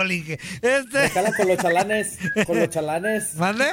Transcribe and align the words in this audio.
Inge. 0.00 0.38
Este... 0.62 1.08
Recalan 1.08 1.32
con 1.32 1.48
los 1.48 1.58
chalanes. 1.58 2.18
Con 2.46 2.58
los 2.58 2.68
chalanes. 2.70 3.34
¿Mande? 3.34 3.66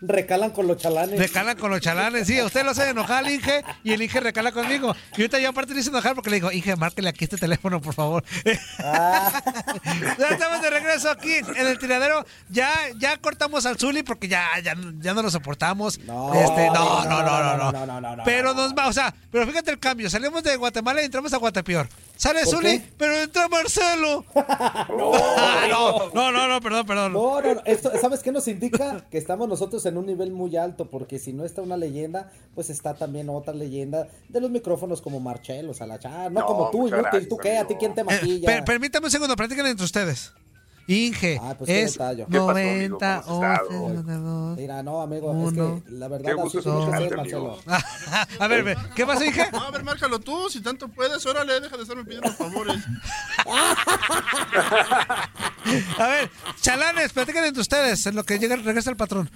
Recalan 0.00 0.50
con 0.50 0.66
los 0.66 0.76
chalanes. 0.76 1.18
Recalan 1.18 1.56
con 1.56 1.70
los 1.70 1.80
chalanes, 1.80 2.26
sí. 2.26 2.40
Usted 2.40 2.64
lo 2.64 2.70
hace 2.70 2.88
enojar 2.88 3.28
Inge 3.28 3.64
y 3.82 3.92
el 3.92 4.02
Inge 4.02 4.20
recala 4.20 4.52
conmigo. 4.52 4.94
Y 5.16 5.22
ahorita 5.22 5.40
yo 5.40 5.48
aparte 5.48 5.74
le 5.74 5.80
hice 5.80 5.90
enojar 5.90 6.14
porque 6.14 6.30
le 6.30 6.36
digo, 6.36 6.52
Inge, 6.52 6.76
márquele 6.76 7.08
aquí 7.08 7.24
este 7.24 7.36
teléfono, 7.36 7.80
por 7.80 7.94
favor. 7.94 8.24
Ah. 8.78 9.42
ya 10.18 10.28
estamos 10.28 10.62
de 10.62 10.70
regreso 10.70 11.10
aquí 11.10 11.34
en 11.34 11.66
el 11.66 11.78
tiradero. 11.78 12.24
Ya, 12.48 12.70
ya 12.98 13.16
cortamos 13.18 13.66
al 13.66 13.76
Zuli 13.76 14.04
porque 14.04 14.28
ya, 14.28 14.46
ya, 14.62 14.76
ya 15.00 15.14
no 15.14 15.22
lo 15.22 15.30
soportamos. 15.30 15.98
No, 16.00 16.32
este, 16.32 16.66
no, 16.68 17.04
no, 17.04 17.22
no, 17.22 17.72
no, 17.72 18.00
no, 18.00 18.16
no, 18.16 18.24
Pero 18.24 18.54
nos 18.54 18.74
va, 18.74 18.86
o 18.86 18.92
sea, 18.92 19.12
pero 19.32 19.46
fíjate 19.46 19.72
el 19.72 19.80
cambio. 19.80 20.08
Salimos 20.08 20.44
de 20.44 20.54
Guatemala 20.56 21.02
y 21.02 21.06
entramos 21.06 21.32
a 21.32 21.38
Guatepeor. 21.38 21.88
Sale 22.18 22.44
Zuli, 22.44 22.82
pero 22.96 23.16
entra 23.16 23.46
Marcelo. 23.48 24.24
no, 24.88 26.10
no, 26.12 26.32
no, 26.32 26.48
no, 26.48 26.60
perdón, 26.60 26.84
perdón. 26.84 27.12
No, 27.12 27.40
no, 27.40 27.62
esto, 27.64 27.92
¿sabes 28.00 28.24
qué 28.24 28.32
nos 28.32 28.48
indica? 28.48 29.06
Que 29.08 29.18
estamos 29.18 29.48
nosotros 29.48 29.86
en 29.86 29.96
un 29.96 30.06
nivel 30.06 30.32
muy 30.32 30.56
alto, 30.56 30.90
porque 30.90 31.20
si 31.20 31.32
no 31.32 31.44
está 31.44 31.62
una 31.62 31.76
leyenda, 31.76 32.32
pues 32.56 32.70
está 32.70 32.94
también 32.94 33.28
otra 33.28 33.54
leyenda 33.54 34.08
de 34.28 34.40
los 34.40 34.50
micrófonos 34.50 35.00
como 35.00 35.20
Marcelo, 35.20 35.72
Salachar, 35.74 36.32
no, 36.32 36.44
como 36.44 36.70
tú, 36.70 36.88
inútil, 36.88 37.28
¿tú 37.28 37.36
qué? 37.36 37.56
¿A 37.56 37.68
ti 37.68 37.76
quién 37.76 37.94
te 37.94 38.02
maquilla? 38.02 38.64
permítame 38.64 39.06
un 39.06 39.12
segundo, 39.12 39.36
platiquen 39.36 39.66
entre 39.66 39.84
ustedes. 39.84 40.32
Inge, 40.90 41.38
ah, 41.42 41.54
pues 41.56 41.68
es 41.68 41.98
90, 41.98 43.24
11, 43.26 44.54
Mira, 44.56 44.82
no, 44.82 45.02
amigo, 45.02 45.46
es 45.46 45.52
que 45.52 45.82
la 45.90 46.08
verdad 46.08 46.32
así 46.46 46.56
es 46.56 46.64
Marcelo. 47.14 47.58
a 48.40 48.48
ver, 48.48 48.74
¿qué 48.96 49.04
pasa, 49.04 49.26
Inge? 49.26 49.50
No, 49.52 49.64
a 49.64 49.70
ver, 49.70 49.84
márcalo 49.84 50.18
tú, 50.18 50.48
si 50.48 50.62
tanto 50.62 50.88
puedes, 50.88 51.26
órale, 51.26 51.60
deja 51.60 51.76
de 51.76 51.82
estarme 51.82 52.04
pidiendo 52.04 52.32
favores. 52.32 52.82
a 55.98 56.06
ver, 56.06 56.30
chalanes, 56.62 57.12
platiquen 57.12 57.44
entre 57.44 57.60
ustedes 57.60 58.06
en 58.06 58.16
lo 58.16 58.24
que 58.24 58.38
llega, 58.38 58.56
regresa 58.56 58.88
el 58.88 58.96
patrón. 58.96 59.28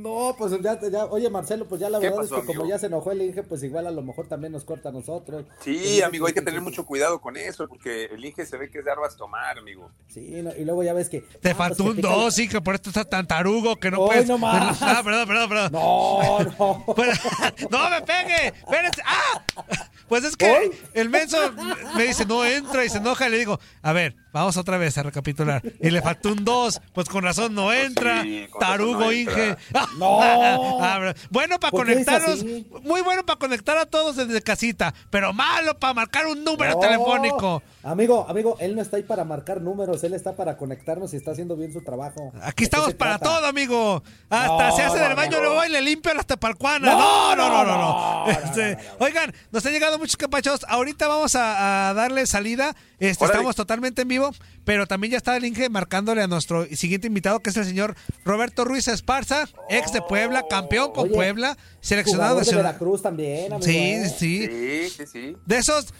No, 0.00 0.34
pues 0.38 0.52
ya, 0.62 0.80
ya, 0.80 1.04
oye 1.06 1.28
Marcelo, 1.28 1.68
pues 1.68 1.80
ya 1.80 1.90
la 1.90 1.98
verdad 1.98 2.24
es 2.24 2.30
que 2.30 2.44
como 2.44 2.66
ya 2.66 2.78
se 2.78 2.86
enojó 2.86 3.12
el 3.12 3.20
Inge, 3.22 3.42
pues 3.42 3.62
igual 3.62 3.86
a 3.86 3.90
lo 3.90 4.02
mejor 4.02 4.26
también 4.26 4.52
nos 4.52 4.64
corta 4.64 4.88
a 4.88 4.92
nosotros. 4.92 5.44
Sí, 5.60 6.00
amigo, 6.00 6.26
hay 6.26 6.32
que 6.32 6.42
tener 6.42 6.60
mucho 6.60 6.86
cuidado 6.86 7.20
con 7.20 7.36
eso, 7.36 7.68
porque 7.68 8.06
el 8.06 8.24
Inge 8.24 8.46
se 8.46 8.56
ve 8.56 8.70
que 8.70 8.78
es 8.78 8.84
de 8.84 8.90
armas 8.90 9.16
tomar, 9.16 9.58
amigo. 9.58 9.90
Sí, 10.08 10.42
y 10.56 10.64
luego 10.64 10.82
ya 10.82 10.94
ves 10.94 11.08
que... 11.08 11.20
Te 11.20 11.50
ah, 11.50 11.54
faltó 11.54 11.84
pues 11.84 11.96
un 11.96 12.00
dos, 12.00 12.38
Inge, 12.38 12.60
por 12.60 12.74
esto 12.74 12.90
está 12.90 13.04
tan 13.04 13.26
tarugo 13.26 13.76
que 13.76 13.90
no 13.90 14.06
puedes... 14.06 14.26
no 14.26 14.38
más. 14.38 14.78
Ah, 14.80 15.02
perdón, 15.04 15.28
perdón, 15.28 15.48
perdón. 15.48 15.70
No, 15.80 16.38
no. 16.58 16.84
no 17.70 17.90
me 17.90 18.02
pegue, 18.02 18.48
espérense. 18.48 19.02
¡Ah! 19.04 19.44
Pues 20.10 20.24
es 20.24 20.36
que 20.36 20.72
el 20.92 21.08
menso 21.08 21.36
me 21.96 22.02
dice, 22.02 22.26
no 22.26 22.44
entra 22.44 22.84
y 22.84 22.88
se 22.88 22.98
enoja 22.98 23.28
y 23.28 23.30
le 23.30 23.38
digo, 23.38 23.60
a 23.80 23.92
ver, 23.92 24.16
vamos 24.32 24.56
otra 24.56 24.78
vez 24.78 24.96
a 24.98 25.02
recapitular. 25.02 25.62
Y 25.80 25.90
le 25.90 26.02
faltó 26.02 26.32
un 26.32 26.44
2, 26.44 26.80
pues 26.92 27.08
con 27.08 27.22
razón 27.22 27.54
no 27.54 27.64
pues 27.64 27.86
entra. 27.86 28.24
Tarugo 28.58 29.12
Inge. 29.12 29.56
No. 29.98 30.20
Ah, 30.82 31.14
bueno 31.30 31.58
para 31.60 31.70
conectarnos, 31.70 32.44
muy 32.82 33.00
bueno 33.02 33.24
para 33.24 33.38
conectar 33.38 33.76
a 33.76 33.86
todos 33.86 34.16
desde 34.16 34.40
casita, 34.42 34.94
pero 35.10 35.32
malo 35.32 35.78
para 35.78 35.94
marcar 35.94 36.26
un 36.26 36.42
número 36.44 36.78
telefónico. 36.78 37.62
Amigo, 37.82 38.26
amigo, 38.28 38.56
él 38.60 38.76
no 38.76 38.82
está 38.82 38.96
ahí 38.96 39.02
para 39.02 39.24
marcar 39.24 39.60
números, 39.60 40.02
él 40.04 40.14
está 40.14 40.36
para 40.36 40.56
conectarnos 40.56 41.12
y 41.12 41.16
está 41.16 41.32
haciendo 41.32 41.56
bien 41.56 41.72
su 41.72 41.82
trabajo. 41.82 42.32
Aquí 42.42 42.64
estamos 42.64 42.94
para 42.94 43.18
todo, 43.18 43.46
amigo. 43.46 44.02
Hasta 44.28 44.72
se 44.72 44.82
hace 44.82 44.98
del 44.98 45.14
baño 45.14 45.40
luego 45.40 45.64
y 45.64 45.70
le 45.70 45.80
limpia 45.80 46.14
las 46.14 46.26
tepalcuanas. 46.26 46.94
No, 46.94 47.36
no, 47.36 47.48
no, 47.48 47.64
no, 47.64 47.76
no. 47.76 48.30
Este, 48.30 48.78
oigan, 48.98 49.32
nos 49.50 49.64
han 49.64 49.72
llegado 49.72 49.98
muchos 49.98 50.16
capachos. 50.16 50.64
Ahorita 50.68 51.08
vamos 51.08 51.34
a, 51.36 51.92
darle 51.94 52.26
salida. 52.26 52.74
Este, 53.00 53.24
estamos 53.24 53.56
totalmente 53.56 54.02
en 54.02 54.08
vivo, 54.08 54.30
pero 54.64 54.86
también 54.86 55.12
ya 55.12 55.16
está 55.16 55.34
el 55.34 55.46
Inge 55.46 55.70
marcándole 55.70 56.22
a 56.22 56.26
nuestro 56.26 56.66
siguiente 56.66 57.06
invitado, 57.06 57.40
que 57.40 57.48
es 57.48 57.56
el 57.56 57.64
señor 57.64 57.96
Roberto 58.26 58.66
Ruiz 58.66 58.88
Esparza, 58.88 59.48
ex 59.70 59.92
de 59.94 60.02
Puebla, 60.02 60.44
campeón 60.48 60.92
con 60.92 61.08
Puebla, 61.08 61.56
seleccionado 61.80 62.40
de 62.40 62.54
Veracruz 62.54 63.00
también, 63.00 63.54
amigo. 63.54 63.62
Sí, 63.62 63.78
¿eh? 63.78 64.08
sí. 64.10 64.90
Sí, 64.90 65.06
sí, 65.06 65.36
De 65.46 65.56
esos 65.56 65.94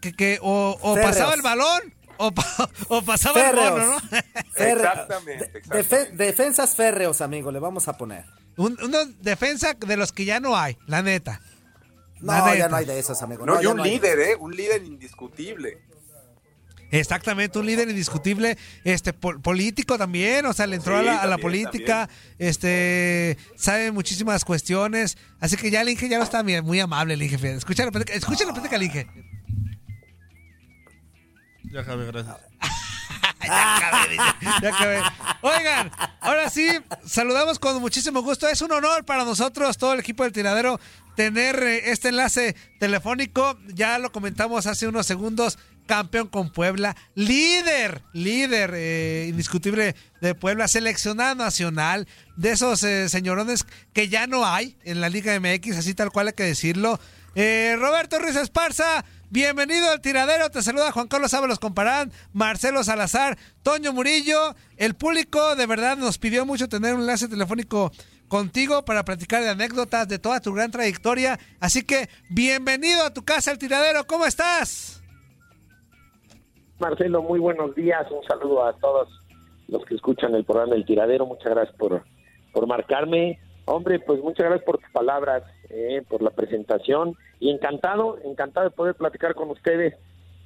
que, 0.00 0.38
o, 0.40 0.78
pasaba 1.02 1.34
el 1.34 1.42
balón 1.42 1.94
o, 2.16 2.32
pasaba 3.04 3.50
el 3.50 3.56
balón, 3.56 3.86
¿no? 3.86 4.18
Exactamente. 4.56 5.62
defensas 6.14 6.74
férreos, 6.74 7.20
amigo, 7.20 7.52
le 7.52 7.58
vamos 7.58 7.86
a 7.86 7.98
poner. 7.98 8.24
una 8.56 9.04
defensa 9.20 9.74
de 9.74 9.96
los 9.98 10.10
que 10.12 10.24
ya 10.24 10.40
no 10.40 10.56
hay, 10.56 10.78
la 10.86 11.02
neta. 11.02 11.42
No, 12.20 12.54
ya 12.54 12.68
no 12.68 12.76
hay 12.76 12.84
de 12.84 12.98
esos, 12.98 13.20
amigo. 13.22 13.46
No, 13.46 13.60
y 13.62 13.66
un 13.66 13.82
líder, 13.82 14.18
¿eh? 14.20 14.36
Un 14.36 14.54
líder 14.54 14.84
indiscutible. 14.84 15.89
Exactamente, 16.90 17.58
un 17.58 17.66
líder 17.66 17.88
indiscutible, 17.88 18.58
este 18.84 19.12
político 19.12 19.96
también, 19.96 20.44
o 20.46 20.52
sea, 20.52 20.66
le 20.66 20.76
entró 20.76 20.96
a 20.96 21.02
la, 21.02 21.38
política, 21.38 22.08
este 22.38 23.38
sabe 23.56 23.92
muchísimas 23.92 24.44
cuestiones, 24.44 25.16
así 25.38 25.56
que 25.56 25.70
ya 25.70 25.82
el 25.82 25.88
Inge 25.88 26.08
ya 26.08 26.18
no 26.18 26.24
está 26.24 26.42
muy 26.42 26.80
amable 26.80 27.14
el 27.14 27.22
Inge, 27.22 27.54
escucha 27.54 27.84
la 27.84 28.00
escucha 28.12 28.44
la 28.44 28.52
plática 28.52 28.76
al 28.76 28.82
Inge. 28.82 29.06
Ya 31.72 31.80
acabé, 31.80 32.06
gracias. 32.06 32.36
ya 33.46 33.76
acabé, 33.76 34.16
ya 34.62 34.68
acabé. 34.68 35.02
Oigan, 35.42 35.90
ahora 36.20 36.50
sí, 36.50 36.68
saludamos 37.06 37.58
con 37.60 37.80
muchísimo 37.80 38.22
gusto. 38.22 38.48
Es 38.48 38.60
un 38.60 38.72
honor 38.72 39.04
para 39.04 39.24
nosotros, 39.24 39.78
todo 39.78 39.92
el 39.92 40.00
equipo 40.00 40.24
del 40.24 40.32
tiradero, 40.32 40.80
tener 41.14 41.62
eh, 41.62 41.90
este 41.90 42.08
enlace 42.08 42.56
telefónico. 42.80 43.56
Ya 43.68 43.98
lo 43.98 44.10
comentamos 44.10 44.66
hace 44.66 44.88
unos 44.88 45.06
segundos 45.06 45.58
campeón 45.90 46.28
con 46.28 46.50
Puebla, 46.50 46.94
líder, 47.16 48.02
líder 48.12 48.70
eh, 48.76 49.26
indiscutible 49.28 49.96
de 50.20 50.36
Puebla, 50.36 50.68
seleccionado 50.68 51.34
nacional, 51.34 52.06
de 52.36 52.52
esos 52.52 52.84
eh, 52.84 53.08
señorones 53.08 53.66
que 53.92 54.08
ya 54.08 54.28
no 54.28 54.46
hay 54.46 54.76
en 54.84 55.00
la 55.00 55.08
Liga 55.08 55.36
MX, 55.40 55.78
así 55.78 55.92
tal 55.94 56.12
cual 56.12 56.28
hay 56.28 56.34
que 56.34 56.44
decirlo. 56.44 57.00
Eh, 57.34 57.74
Roberto 57.76 58.20
Ruiz 58.20 58.36
Esparza, 58.36 59.04
bienvenido 59.30 59.90
al 59.90 60.00
tiradero, 60.00 60.48
te 60.48 60.62
saluda 60.62 60.92
Juan 60.92 61.08
Carlos 61.08 61.34
Ábalos 61.34 61.58
Comparán, 61.58 62.12
Marcelo 62.32 62.84
Salazar, 62.84 63.36
Toño 63.64 63.92
Murillo, 63.92 64.54
el 64.76 64.94
público 64.94 65.56
de 65.56 65.66
verdad 65.66 65.96
nos 65.96 66.18
pidió 66.18 66.46
mucho 66.46 66.68
tener 66.68 66.94
un 66.94 67.00
enlace 67.00 67.26
telefónico 67.26 67.90
contigo 68.28 68.84
para 68.84 69.04
platicar 69.04 69.42
de 69.42 69.48
anécdotas 69.48 70.06
de 70.06 70.20
toda 70.20 70.38
tu 70.38 70.52
gran 70.54 70.70
trayectoria, 70.70 71.40
así 71.58 71.82
que 71.82 72.08
bienvenido 72.28 73.04
a 73.04 73.12
tu 73.12 73.24
casa 73.24 73.50
el 73.50 73.58
tiradero, 73.58 74.06
¿cómo 74.06 74.24
estás? 74.24 74.99
Marcelo, 76.80 77.22
muy 77.22 77.38
buenos 77.38 77.74
días. 77.74 78.10
Un 78.10 78.24
saludo 78.24 78.64
a 78.64 78.72
todos 78.74 79.08
los 79.68 79.84
que 79.84 79.94
escuchan 79.94 80.34
el 80.34 80.44
programa 80.44 80.74
El 80.74 80.84
Tiradero. 80.84 81.26
Muchas 81.26 81.50
gracias 81.50 81.76
por, 81.76 82.02
por 82.52 82.66
marcarme. 82.66 83.38
Hombre, 83.66 84.00
pues 84.00 84.20
muchas 84.22 84.46
gracias 84.46 84.64
por 84.64 84.78
tus 84.78 84.90
palabras, 84.90 85.42
eh, 85.68 86.02
por 86.08 86.22
la 86.22 86.30
presentación. 86.30 87.16
Y 87.38 87.50
encantado, 87.50 88.18
encantado 88.24 88.68
de 88.68 88.74
poder 88.74 88.94
platicar 88.94 89.34
con 89.34 89.50
ustedes. 89.50 89.94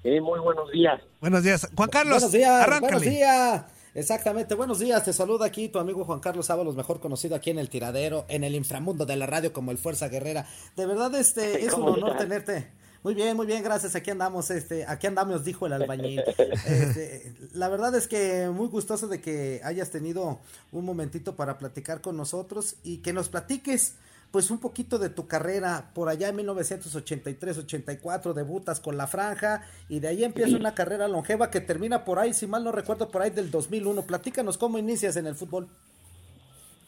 Eh, 0.03 0.21
muy 0.21 0.41
buenos 0.41 0.71
días. 0.71 1.01
Buenos 1.21 1.43
días. 1.43 1.71
Juan 1.75 1.89
Carlos, 1.89 2.15
buenos 2.15 2.33
días, 2.33 2.81
Buenos 2.81 3.03
días. 3.03 3.65
Exactamente, 3.95 4.57
buenos 4.57 4.81
días, 4.81 5.05
te 5.05 5.13
saluda 5.13 5.47
aquí 5.47 5.69
tu 5.69 5.79
amigo 5.79 6.05
Juan 6.05 6.19
Carlos 6.19 6.51
Ábalos, 6.51 6.75
mejor 6.75 6.99
conocido 6.99 7.37
aquí 7.37 7.51
en 7.51 7.61
el 7.61 7.71
tiradero, 7.71 8.25
en 8.27 8.43
el 8.43 8.57
inframundo 8.57 9.07
de 9.07 9.15
la 9.15 9.27
radio 9.27 9.53
como 9.53 9.71
el 9.71 9.79
Fuerza 9.79 10.09
Guerrera. 10.09 10.47
De 10.77 10.85
verdad, 10.85 11.15
este 11.15 11.61
es 11.65 11.73
un 11.75 11.89
honor 11.89 12.17
tenerte 12.17 12.73
muy 13.05 13.15
bien, 13.15 13.37
muy 13.37 13.47
bien, 13.47 13.63
gracias. 13.63 13.95
Aquí 13.95 14.11
andamos, 14.11 14.51
este, 14.51 14.87
aquí 14.87 15.07
andamos, 15.07 15.45
dijo 15.45 15.67
el 15.67 15.75
albañil. 15.75 16.23
Este, 16.67 17.35
la 17.53 17.69
verdad 17.69 17.95
es 17.95 18.09
que 18.09 18.49
muy 18.49 18.69
gustoso 18.69 19.07
de 19.09 19.21
que 19.21 19.61
hayas 19.63 19.91
tenido 19.91 20.41
un 20.73 20.85
momentito 20.87 21.37
para 21.37 21.59
platicar 21.59 22.01
con 22.01 22.17
nosotros 22.17 22.77
y 22.83 22.99
que 22.99 23.13
nos 23.13 23.29
platiques 23.29 23.97
pues 24.31 24.51
un 24.51 24.59
poquito 24.59 24.99
de 24.99 25.11
tu 25.11 25.29
carrera 25.29 25.91
por 25.95 26.09
allá 26.09 26.29
en 26.29 26.39
1983-84 26.39 28.33
debutas 28.33 28.81
con 28.81 28.97
la 28.97 29.07
franja 29.07 29.63
y 29.89 30.01
de 30.01 30.09
ahí 30.09 30.25
empieza 30.25 30.57
una 30.57 30.75
carrera 30.75 31.07
longeva 31.07 31.51
que 31.51 31.61
termina 31.61 32.05
por 32.05 32.19
ahí, 32.19 32.35
si 32.35 32.47
mal 32.47 32.65
no 32.65 32.73
recuerdo, 32.73 33.11
por 33.11 33.23
ahí 33.23 33.31
del 33.31 33.51
2001. 33.51 34.03
Platícanos 34.03 34.59
cómo 34.59 34.79
inicias 34.79 35.15
en 35.17 35.27
el 35.27 35.35
fútbol. 35.35 35.69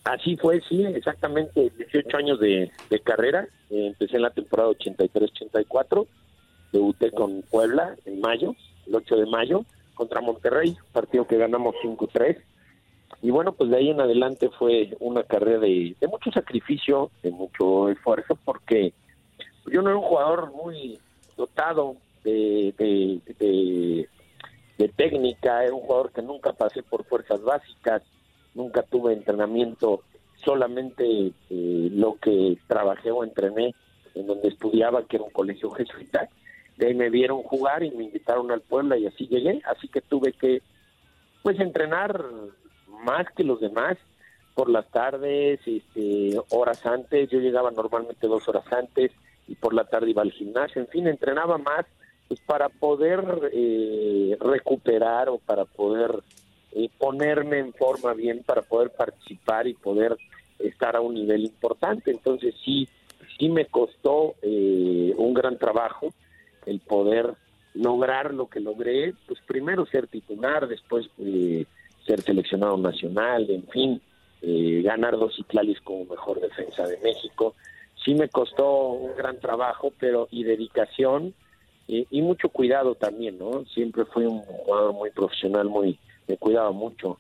Así 0.06 0.37
fue, 0.37 0.61
sí, 0.69 0.85
exactamente 0.85 1.73
18 1.76 2.17
años 2.17 2.38
de, 2.38 2.70
carrera. 3.03 3.49
Eh, 3.70 3.88
empecé 3.88 4.17
en 4.17 4.23
la 4.23 4.31
temporada 4.31 4.70
83-84 4.70 6.06
debuté 6.73 7.11
con 7.11 7.43
Puebla 7.43 7.97
en 8.05 8.20
mayo, 8.20 8.55
el 8.87 8.94
8 8.94 9.17
de 9.17 9.26
mayo, 9.26 9.64
contra 9.94 10.20
Monterrey, 10.20 10.76
partido 10.93 11.26
que 11.26 11.38
ganamos 11.38 11.75
5-3. 11.82 12.38
Y 13.23 13.31
bueno, 13.31 13.53
pues 13.53 13.70
de 13.70 13.79
ahí 13.79 13.91
en 13.91 14.00
adelante 14.00 14.49
fue 14.58 14.97
una 15.00 15.25
carrera 15.25 15.58
de, 15.58 15.97
de 15.99 16.09
mucho 16.09 16.31
sacrificio, 16.31 17.11
de 17.23 17.32
mucho 17.32 17.88
esfuerzo, 17.88 18.38
porque 18.44 18.93
yo 19.73 19.82
no 19.82 19.88
era 19.88 19.99
un 19.99 20.05
jugador 20.05 20.52
muy 20.52 21.00
dotado 21.37 21.97
de, 22.23 22.73
de, 22.79 23.20
de, 23.41 24.09
de 24.79 24.88
técnica, 24.88 25.64
era 25.64 25.75
un 25.75 25.81
jugador 25.81 26.12
que 26.12 26.23
nunca 26.23 26.52
pasé 26.52 26.85
por 26.85 27.05
fuerzas 27.05 27.43
básicas, 27.43 28.02
nunca 28.56 28.82
tuve 28.82 29.12
entrenamiento, 29.12 30.03
solamente 30.44 31.05
eh, 31.50 31.88
lo 31.93 32.17
que 32.17 32.58
trabajé 32.67 33.11
o 33.11 33.23
entrené 33.23 33.75
en 34.14 34.26
donde 34.26 34.49
estudiaba, 34.49 35.05
que 35.05 35.17
era 35.17 35.25
un 35.25 35.31
colegio 35.31 35.70
jesuita. 35.70 36.29
De 36.76 36.88
ahí 36.88 36.94
me 36.94 37.11
vieron 37.11 37.43
jugar 37.43 37.85
y 37.85 37.91
me 37.91 38.05
invitaron 38.05 38.50
al 38.50 38.62
Puebla 38.62 38.97
y 38.97 39.06
así 39.06 39.29
llegué. 39.29 39.62
Así 39.67 39.88
que 39.88 40.00
tuve 40.00 40.32
que, 40.32 40.62
pues, 41.43 41.61
entrenar 41.61 42.25
más 43.05 43.26
que 43.37 43.44
los 43.44 43.61
demás 43.61 43.97
por 44.55 44.70
las 44.70 44.91
tardes, 44.91 45.61
este, 45.67 46.38
horas 46.50 46.85
antes. 46.87 47.29
Yo 47.31 47.38
llegaba 47.38 47.70
normalmente 47.70 48.26
dos 48.26 48.49
horas 48.49 48.64
antes 48.73 49.12
y 49.47 49.55
por 49.55 49.75
la 49.75 49.85
tarde 49.85 50.11
iba 50.11 50.23
al 50.23 50.32
gimnasio. 50.32 50.81
En 50.81 50.88
fin, 50.88 51.06
entrenaba 51.06 51.59
más 51.59 51.87
pues 52.29 52.41
para 52.41 52.69
poder 52.69 53.50
eh, 53.52 54.37
recuperar 54.41 55.29
o 55.29 55.38
para 55.38 55.64
poder 55.64 56.23
eh, 56.76 56.90
ponerme 56.99 57.58
en 57.58 57.73
forma 57.73 58.12
bien, 58.12 58.43
para 58.44 58.61
poder 58.61 58.90
participar 58.90 59.67
y 59.67 59.73
poder 59.73 60.14
estar 60.58 60.94
a 60.94 61.00
un 61.00 61.14
nivel 61.14 61.44
importante. 61.44 62.11
Entonces 62.11 62.55
sí, 62.62 62.87
sí 63.38 63.49
me 63.49 63.64
costó 63.64 64.34
eh, 64.43 65.14
un 65.17 65.32
gran 65.32 65.56
trabajo 65.56 66.12
el 66.67 66.81
poder 66.81 67.34
lograr 67.73 68.34
lo 68.34 68.49
que 68.49 68.61
logré, 68.61 69.14
pues 69.26 69.40
primero 69.46 69.87
ser 69.87 70.06
titular, 70.06 70.69
después 70.69 71.08
eh, 71.19 71.64
ser 72.06 72.20
seleccionado 72.20 72.76
nacional, 72.76 73.49
en 73.50 73.67
fin, 73.69 74.02
eh, 74.43 74.82
ganar 74.84 75.17
dos 75.17 75.34
ciclalis 75.34 75.81
como 75.81 76.05
mejor 76.05 76.40
defensa 76.40 76.87
de 76.87 76.99
México. 76.99 77.55
Sí 78.05 78.14
me 78.14 78.28
costó 78.28 78.88
un 78.88 79.17
gran 79.17 79.40
trabajo, 79.40 79.93
pero 79.99 80.28
y 80.31 80.44
dedicación 80.44 81.32
y, 81.88 82.06
y 82.11 82.20
mucho 82.20 82.50
cuidado 82.50 82.96
también, 82.96 83.38
¿no? 83.38 83.64
Siempre 83.67 84.05
fui 84.05 84.26
un 84.26 84.40
jugador 84.40 84.93
muy 84.93 85.11
profesional, 85.11 85.69
muy 85.69 85.99
me 86.26 86.37
cuidaba 86.37 86.73
mucho. 86.73 87.19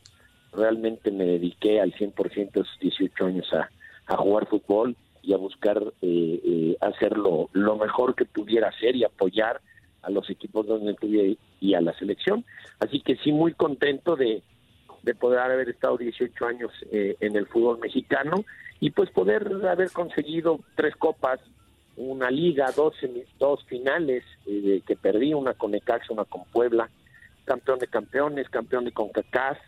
Realmente 0.52 1.10
me 1.10 1.24
dediqué 1.24 1.80
al 1.80 1.92
100% 1.92 2.52
de 2.52 2.60
esos 2.60 2.78
18 2.80 3.26
años 3.26 3.52
a, 3.52 3.68
a 4.06 4.16
jugar 4.16 4.46
fútbol 4.46 4.96
y 5.22 5.32
a 5.32 5.36
buscar 5.36 5.82
eh, 6.02 6.40
eh, 6.44 6.76
hacer 6.80 7.16
lo, 7.18 7.48
mejor 7.76 8.14
que 8.14 8.24
pudiera 8.24 8.68
hacer 8.68 8.94
y 8.94 9.04
apoyar 9.04 9.60
a 10.02 10.10
los 10.10 10.30
equipos 10.30 10.66
donde 10.66 10.92
estuve 10.92 11.36
y 11.60 11.74
a 11.74 11.80
la 11.80 11.92
selección. 11.98 12.44
Así 12.78 13.00
que 13.00 13.16
sí, 13.16 13.32
muy 13.32 13.52
contento 13.52 14.14
de, 14.14 14.42
de 15.02 15.14
poder 15.14 15.40
haber 15.40 15.68
estado 15.68 15.96
18 15.96 16.46
años 16.46 16.70
eh, 16.92 17.16
en 17.20 17.34
el 17.34 17.46
fútbol 17.46 17.78
mexicano 17.78 18.44
y 18.78 18.90
pues 18.90 19.10
poder 19.10 19.50
haber 19.68 19.90
conseguido 19.90 20.60
tres 20.76 20.94
copas, 20.94 21.40
una 21.96 22.30
liga, 22.30 22.70
dos, 22.76 22.94
dos 23.38 23.64
finales 23.64 24.22
eh, 24.46 24.82
que 24.86 24.94
perdí, 24.94 25.34
una 25.34 25.54
con 25.54 25.72
Necaxa, 25.72 26.12
una 26.12 26.24
con 26.24 26.44
Puebla, 26.52 26.88
campeón 27.46 27.78
de 27.78 27.86
campeones, 27.86 28.50
campeón 28.50 28.84
de 28.84 28.92
CONCACAF, 28.92 29.58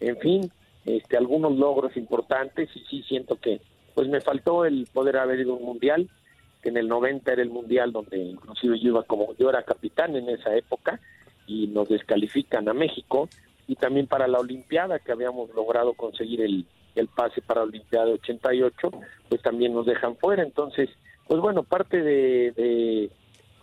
en 0.00 0.16
fin, 0.18 0.52
este, 0.84 1.16
algunos 1.16 1.56
logros 1.56 1.96
importantes 1.96 2.68
y 2.74 2.80
sí 2.84 3.02
siento 3.08 3.36
que 3.36 3.60
pues 3.94 4.08
me 4.08 4.20
faltó 4.20 4.64
el 4.64 4.86
poder 4.92 5.16
haber 5.16 5.40
ido 5.40 5.54
a 5.54 5.56
un 5.56 5.64
mundial, 5.64 6.08
que 6.62 6.68
en 6.68 6.76
el 6.76 6.88
90 6.88 7.32
era 7.32 7.42
el 7.42 7.50
mundial 7.50 7.92
donde 7.92 8.18
inclusive 8.18 8.78
yo 8.78 8.88
iba 8.88 9.02
como 9.02 9.34
yo 9.36 9.50
era 9.50 9.64
capitán 9.64 10.14
en 10.16 10.28
esa 10.28 10.54
época 10.54 11.00
y 11.46 11.66
nos 11.66 11.88
descalifican 11.88 12.68
a 12.68 12.72
México 12.72 13.28
y 13.66 13.76
también 13.76 14.06
para 14.06 14.28
la 14.28 14.38
Olimpiada 14.38 14.98
que 14.98 15.12
habíamos 15.12 15.52
logrado 15.54 15.94
conseguir 15.94 16.40
el, 16.40 16.66
el 16.94 17.08
pase 17.08 17.42
para 17.42 17.60
la 17.60 17.66
Olimpiada 17.66 18.06
de 18.06 18.12
88, 18.14 18.90
pues 19.28 19.42
también 19.42 19.72
nos 19.72 19.86
dejan 19.86 20.16
fuera. 20.16 20.42
Entonces, 20.42 20.90
pues 21.26 21.40
bueno, 21.40 21.62
parte 21.62 22.02
de, 22.02 23.10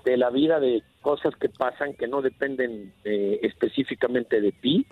de 0.04 0.18
la 0.18 0.30
vida 0.30 0.60
de 0.60 0.84
cosas 1.02 1.36
que 1.36 1.50
pasan 1.50 1.94
que 1.94 2.08
no 2.08 2.22
dependen 2.22 2.94
eh, 3.04 3.40
específicamente 3.44 4.42
de 4.42 4.52
ti, 4.52 4.86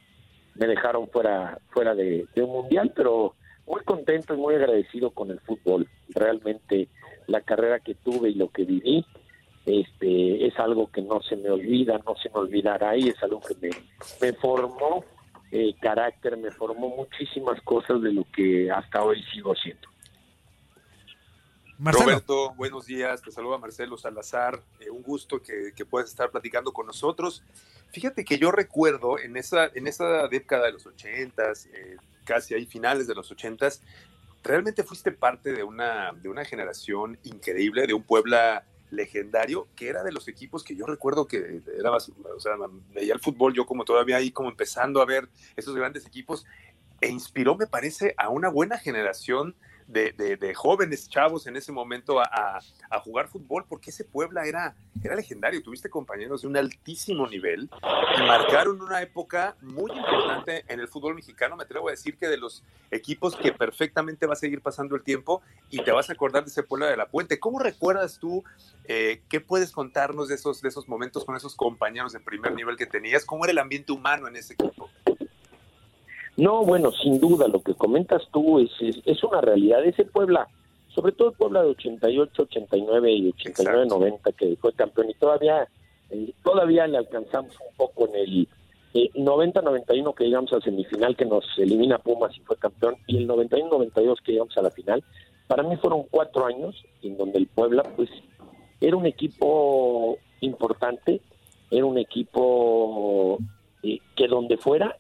me 0.56 0.68
dejaron 0.68 1.08
fuera 1.10 1.60
fuera 1.70 1.94
de, 1.96 2.28
un 2.36 2.50
mundial, 2.50 2.92
pero 2.96 3.36
muy 3.66 3.82
contento 3.84 4.34
y 4.34 4.38
muy 4.38 4.56
agradecido 4.56 5.12
con 5.12 5.32
el 5.32 5.40
fútbol. 5.42 5.88
Realmente 6.10 6.88
la 7.28 7.42
carrera 7.42 7.80
que 7.80 7.96
tuve 7.96 8.30
y 8.30 8.36
lo 8.36 8.50
que 8.50 8.64
viví 8.64 9.06
este 9.66 10.48
es 10.48 10.58
algo 10.60 10.90
que 10.90 11.02
no 11.02 11.22
se 11.22 11.36
me 11.36 11.50
olvida, 11.50 12.00
no 12.06 12.16
se 12.16 12.30
me 12.30 12.40
olvidará 12.40 12.96
y 12.96 13.10
es 13.10 13.22
algo 13.22 13.42
que 13.42 13.56
me, 13.62 13.70
me 14.22 14.32
formó 14.34 15.04
eh, 15.52 15.76
carácter, 15.82 16.38
me 16.38 16.52
formó 16.52 16.90
muchísimas 16.90 17.62
cosas 17.62 18.02
de 18.02 18.14
lo 18.14 18.26
que 18.34 18.72
hasta 18.72 19.04
hoy 19.04 19.22
sigo 19.34 19.54
siendo. 19.56 19.90
Roberto, 21.80 22.54
buenos 22.56 22.86
días. 22.88 23.22
Te 23.22 23.32
saluda 23.32 23.58
Marcelo 23.58 23.98
Salazar. 23.98 24.62
Eh, 24.80 24.90
un 24.90 25.04
gusto 25.04 25.42
que, 25.42 25.74
que 25.76 25.86
puedas 25.86 26.10
estar 26.10 26.32
platicando 26.32 26.74
con 26.74 26.88
nosotros. 26.88 27.44
Fíjate 27.92 28.26
que 28.26 28.38
yo 28.38 28.52
recuerdo 28.52 29.20
en 29.20 29.38
esa, 29.38 29.68
en 29.74 29.88
esa 29.88 30.28
década 30.28 30.66
de 30.66 30.74
los 30.74 30.86
ochentas, 30.86 31.68
eh, 31.68 31.98
casi 32.26 32.54
ahí 32.56 32.66
finales 32.66 33.08
de 33.08 33.16
los 33.16 33.32
ochentas, 33.32 33.82
realmente 34.44 34.84
fuiste 34.84 35.12
parte 35.12 35.54
de 35.54 35.64
una, 35.64 36.14
de 36.14 36.30
una 36.30 36.46
generación 36.46 37.20
increíble, 37.24 37.86
de 37.86 37.94
un 37.94 38.04
Puebla 38.04 38.66
legendario, 38.90 39.68
que 39.76 39.90
era 39.90 40.04
de 40.04 40.12
los 40.12 40.28
equipos 40.28 40.64
que 40.64 40.76
yo 40.76 40.86
recuerdo 40.86 41.28
que 41.28 41.62
era 41.78 41.92
más, 41.92 42.10
o 42.10 42.40
sea, 42.40 42.54
veía 42.94 43.14
el 43.14 43.20
fútbol 43.20 43.54
yo 43.54 43.66
como 43.66 43.84
todavía 43.84 44.16
ahí 44.16 44.32
como 44.32 44.50
empezando 44.50 45.02
a 45.02 45.06
ver 45.06 45.28
esos 45.58 45.76
grandes 45.76 46.06
equipos, 46.06 46.46
e 47.02 47.10
inspiró, 47.10 47.56
me 47.56 47.68
parece, 47.68 48.16
a 48.18 48.30
una 48.30 48.50
buena 48.50 48.78
generación 48.78 49.56
de, 49.88 50.12
de, 50.12 50.36
de, 50.36 50.54
jóvenes 50.54 51.10
chavos 51.10 51.48
en 51.48 51.56
ese 51.56 51.72
momento 51.72 52.20
a, 52.20 52.26
a, 52.26 52.60
a, 52.90 53.00
jugar 53.00 53.28
fútbol, 53.28 53.66
porque 53.68 53.90
ese 53.90 54.04
Puebla 54.04 54.46
era, 54.46 54.76
era 55.02 55.16
legendario. 55.16 55.64
Tuviste 55.64 55.90
compañeros 55.90 56.42
de 56.42 56.48
un 56.48 56.58
altísimo 56.58 57.28
nivel 57.28 57.70
y 58.18 58.22
marcaron 58.22 58.82
una 58.82 59.02
época 59.02 59.56
muy 59.62 59.92
importante 59.92 60.66
en 60.68 60.80
el 60.80 60.88
fútbol 60.88 61.16
mexicano. 61.16 61.56
Me 61.56 61.64
atrevo 61.64 61.88
a 61.88 61.92
decir 61.92 62.18
que 62.18 62.28
de 62.28 62.38
los 62.38 62.64
equipos 62.92 63.36
que 63.36 63.54
perfectamente 63.54 64.26
va 64.26 64.34
a 64.34 64.38
seguir 64.38 64.62
pasando 64.62 64.96
el 64.96 65.04
tiempo 65.04 65.42
y 65.70 65.82
te 65.84 65.92
vas 65.92 66.10
a 66.10 66.14
acordar 66.14 66.44
de 66.44 66.50
ese 66.50 66.64
Puebla 66.64 66.88
de 66.88 66.98
la 66.98 67.08
Puente. 67.08 67.40
¿Cómo 67.40 67.60
recuerdas 67.60 68.20
tú? 68.20 68.44
Eh, 68.86 69.22
¿Qué 69.30 69.40
puedes 69.40 69.72
contarnos 69.72 70.28
de 70.28 70.36
esos, 70.36 70.62
de 70.62 70.70
esos 70.70 70.88
momentos 70.88 71.24
con 71.24 71.36
esos 71.36 71.56
compañeros 71.56 72.14
de 72.14 72.20
primer 72.20 72.54
nivel 72.54 72.76
que 72.76 72.86
tenías? 72.86 73.26
¿Cómo 73.26 73.46
era 73.46 73.52
el 73.52 73.60
ambiente 73.60 73.94
humano 73.94 74.28
en 74.28 74.36
ese 74.36 74.54
equipo? 74.54 74.90
No, 76.38 76.64
bueno, 76.64 76.92
sin 76.92 77.20
duda, 77.20 77.48
lo 77.48 77.62
que 77.62 77.74
comentas 77.74 78.22
tú 78.32 78.60
es, 78.60 78.70
es, 78.80 79.02
es 79.06 79.24
una 79.24 79.42
realidad. 79.42 79.84
Ese 79.84 80.06
Puebla, 80.06 80.48
sobre 80.94 81.12
todo 81.12 81.30
el 81.30 81.36
Puebla 81.36 81.64
de 81.64 81.70
88, 81.70 82.44
89 82.44 83.12
y 83.12 83.30
89, 83.30 83.84
Exacto. 83.84 84.00
90, 84.00 84.32
que 84.34 84.56
fue 84.58 84.74
campeón, 84.74 85.10
y 85.10 85.16
todavía, 85.16 85.68
eh, 86.12 86.32
todavía 86.44 86.86
le 86.86 87.00
alcanzamos 87.00 87.56
un 87.60 87.76
poco 87.76 88.08
en 88.10 88.16
el 88.16 88.48
eh, 88.94 89.10
90-91 89.16 90.14
que 90.14 90.26
llegamos 90.26 90.54
a 90.54 90.62
semifinal, 90.62 91.16
que 91.16 91.26
nos 91.26 91.44
elimina 91.58 91.98
Pumas 91.98 92.38
y 92.38 92.42
fue 92.42 92.56
campeón, 92.58 92.98
y 93.08 93.18
el 93.18 93.28
91-92 93.28 94.22
que 94.24 94.34
llegamos 94.34 94.56
a 94.58 94.62
la 94.62 94.70
final. 94.70 95.04
Para 95.48 95.64
mí 95.64 95.76
fueron 95.78 96.04
cuatro 96.04 96.46
años 96.46 96.76
en 97.02 97.18
donde 97.18 97.40
el 97.40 97.48
Puebla, 97.48 97.82
pues, 97.96 98.12
era 98.80 98.96
un 98.96 99.08
equipo 99.08 100.20
importante, 100.42 101.20
era 101.72 101.86
un 101.86 101.98
equipo 101.98 103.40
eh, 103.82 103.98
que 104.16 104.28
donde 104.28 104.58
fuera 104.58 104.96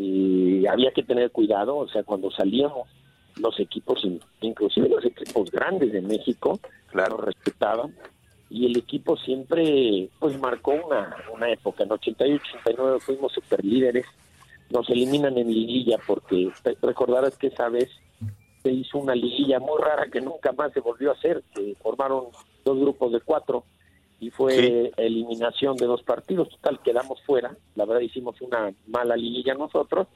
y 0.00 0.64
había 0.68 0.92
que 0.92 1.02
tener 1.02 1.32
cuidado, 1.32 1.76
o 1.76 1.88
sea, 1.88 2.04
cuando 2.04 2.30
salíamos 2.30 2.88
los 3.40 3.58
equipos, 3.58 4.00
inclusive 4.40 4.88
los 4.88 5.04
equipos 5.04 5.50
grandes 5.50 5.92
de 5.92 6.00
México, 6.00 6.60
claro, 6.86 7.16
respetaban 7.16 7.92
y 8.48 8.66
el 8.66 8.76
equipo 8.76 9.16
siempre 9.16 10.08
pues 10.20 10.38
marcó 10.38 10.70
una, 10.70 11.16
una 11.34 11.50
época. 11.50 11.82
En 11.82 11.90
88-89 11.90 13.00
fuimos 13.00 13.32
super 13.32 13.64
líderes, 13.64 14.06
nos 14.70 14.88
eliminan 14.88 15.36
en 15.36 15.48
liguilla 15.48 15.98
porque 16.06 16.48
recordarás 16.80 17.36
que 17.36 17.48
esa 17.48 17.68
vez 17.68 17.90
se 18.62 18.70
hizo 18.70 18.98
una 18.98 19.16
liguilla 19.16 19.58
muy 19.58 19.82
rara 19.82 20.06
que 20.12 20.20
nunca 20.20 20.52
más 20.52 20.72
se 20.72 20.80
volvió 20.80 21.10
a 21.10 21.14
hacer, 21.14 21.42
que 21.56 21.74
formaron 21.82 22.26
dos 22.64 22.78
grupos 22.78 23.12
de 23.12 23.20
cuatro 23.20 23.64
y 24.20 24.30
fue 24.30 24.52
sí. 24.52 24.90
eliminación 24.96 25.76
de 25.76 25.86
dos 25.86 26.02
partidos. 26.02 26.48
Total, 26.48 26.80
quedamos 26.82 27.22
fuera. 27.22 27.56
La 27.76 27.84
verdad, 27.84 28.02
hicimos 28.02 28.40
una 28.40 28.72
mala 28.86 29.16
liguilla 29.16 29.54
nosotros, 29.54 30.08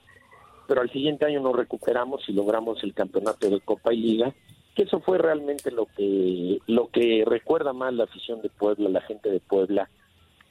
pero 0.66 0.80
al 0.80 0.90
siguiente 0.90 1.24
año 1.24 1.40
nos 1.40 1.56
recuperamos 1.56 2.22
y 2.28 2.32
logramos 2.32 2.82
el 2.82 2.94
campeonato 2.94 3.48
de 3.48 3.60
Copa 3.60 3.92
y 3.92 3.98
Liga. 3.98 4.34
Que 4.74 4.84
eso 4.84 5.00
fue 5.00 5.18
realmente 5.18 5.70
lo 5.70 5.86
que 5.86 6.58
lo 6.66 6.88
que 6.88 7.24
recuerda 7.26 7.72
más 7.72 7.92
la 7.92 8.04
afición 8.04 8.40
de 8.40 8.48
Puebla, 8.48 8.88
la 8.88 9.02
gente 9.02 9.30
de 9.30 9.40
Puebla. 9.40 9.88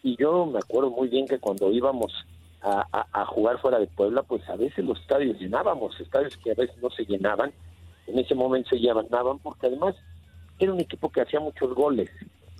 Y 0.03 0.15
yo 0.15 0.45
me 0.45 0.59
acuerdo 0.59 0.91
muy 0.91 1.07
bien 1.07 1.27
que 1.27 1.39
cuando 1.39 1.71
íbamos 1.71 2.13
a, 2.61 2.85
a, 2.91 3.07
a 3.11 3.25
jugar 3.25 3.59
fuera 3.59 3.79
de 3.79 3.87
Puebla, 3.87 4.21
pues 4.21 4.47
a 4.47 4.55
veces 4.55 4.85
los 4.85 4.99
estadios 4.99 5.39
llenábamos, 5.39 5.99
estadios 5.99 6.37
que 6.37 6.51
a 6.51 6.55
veces 6.55 6.77
no 6.81 6.91
se 6.91 7.05
llenaban, 7.05 7.51
en 8.05 8.19
ese 8.19 8.35
momento 8.35 8.69
se 8.69 8.77
llenaban 8.77 9.39
porque 9.39 9.67
además 9.67 9.95
era 10.59 10.71
un 10.71 10.79
equipo 10.79 11.11
que 11.11 11.21
hacía 11.21 11.39
muchos 11.39 11.73
goles 11.73 12.11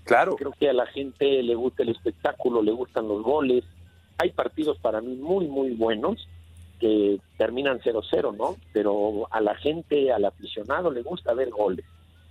Claro. 0.04 0.36
Creo 0.36 0.54
que 0.60 0.70
a 0.70 0.74
la 0.74 0.86
gente 0.88 1.44
le 1.44 1.56
gusta 1.56 1.84
el 1.84 1.90
espectáculo, 1.90 2.62
le 2.62 2.72
gustan 2.72 3.08
los 3.08 3.24
goles. 3.24 3.64
Hay 4.18 4.32
partidos 4.32 4.78
para 4.80 5.02
mí 5.02 5.16
muy, 5.16 5.48
muy 5.48 5.72
buenos 5.72 6.28
que 6.80 7.20
terminan 7.38 7.80
0-0, 7.80 8.36
¿no? 8.36 8.58
Pero 8.74 9.28
a 9.30 9.40
la 9.40 9.56
gente, 9.56 10.12
al 10.12 10.26
aficionado 10.26 10.92
le 10.92 11.04
gusta 11.04 11.34
ver 11.34 11.52
goles. 11.52 11.86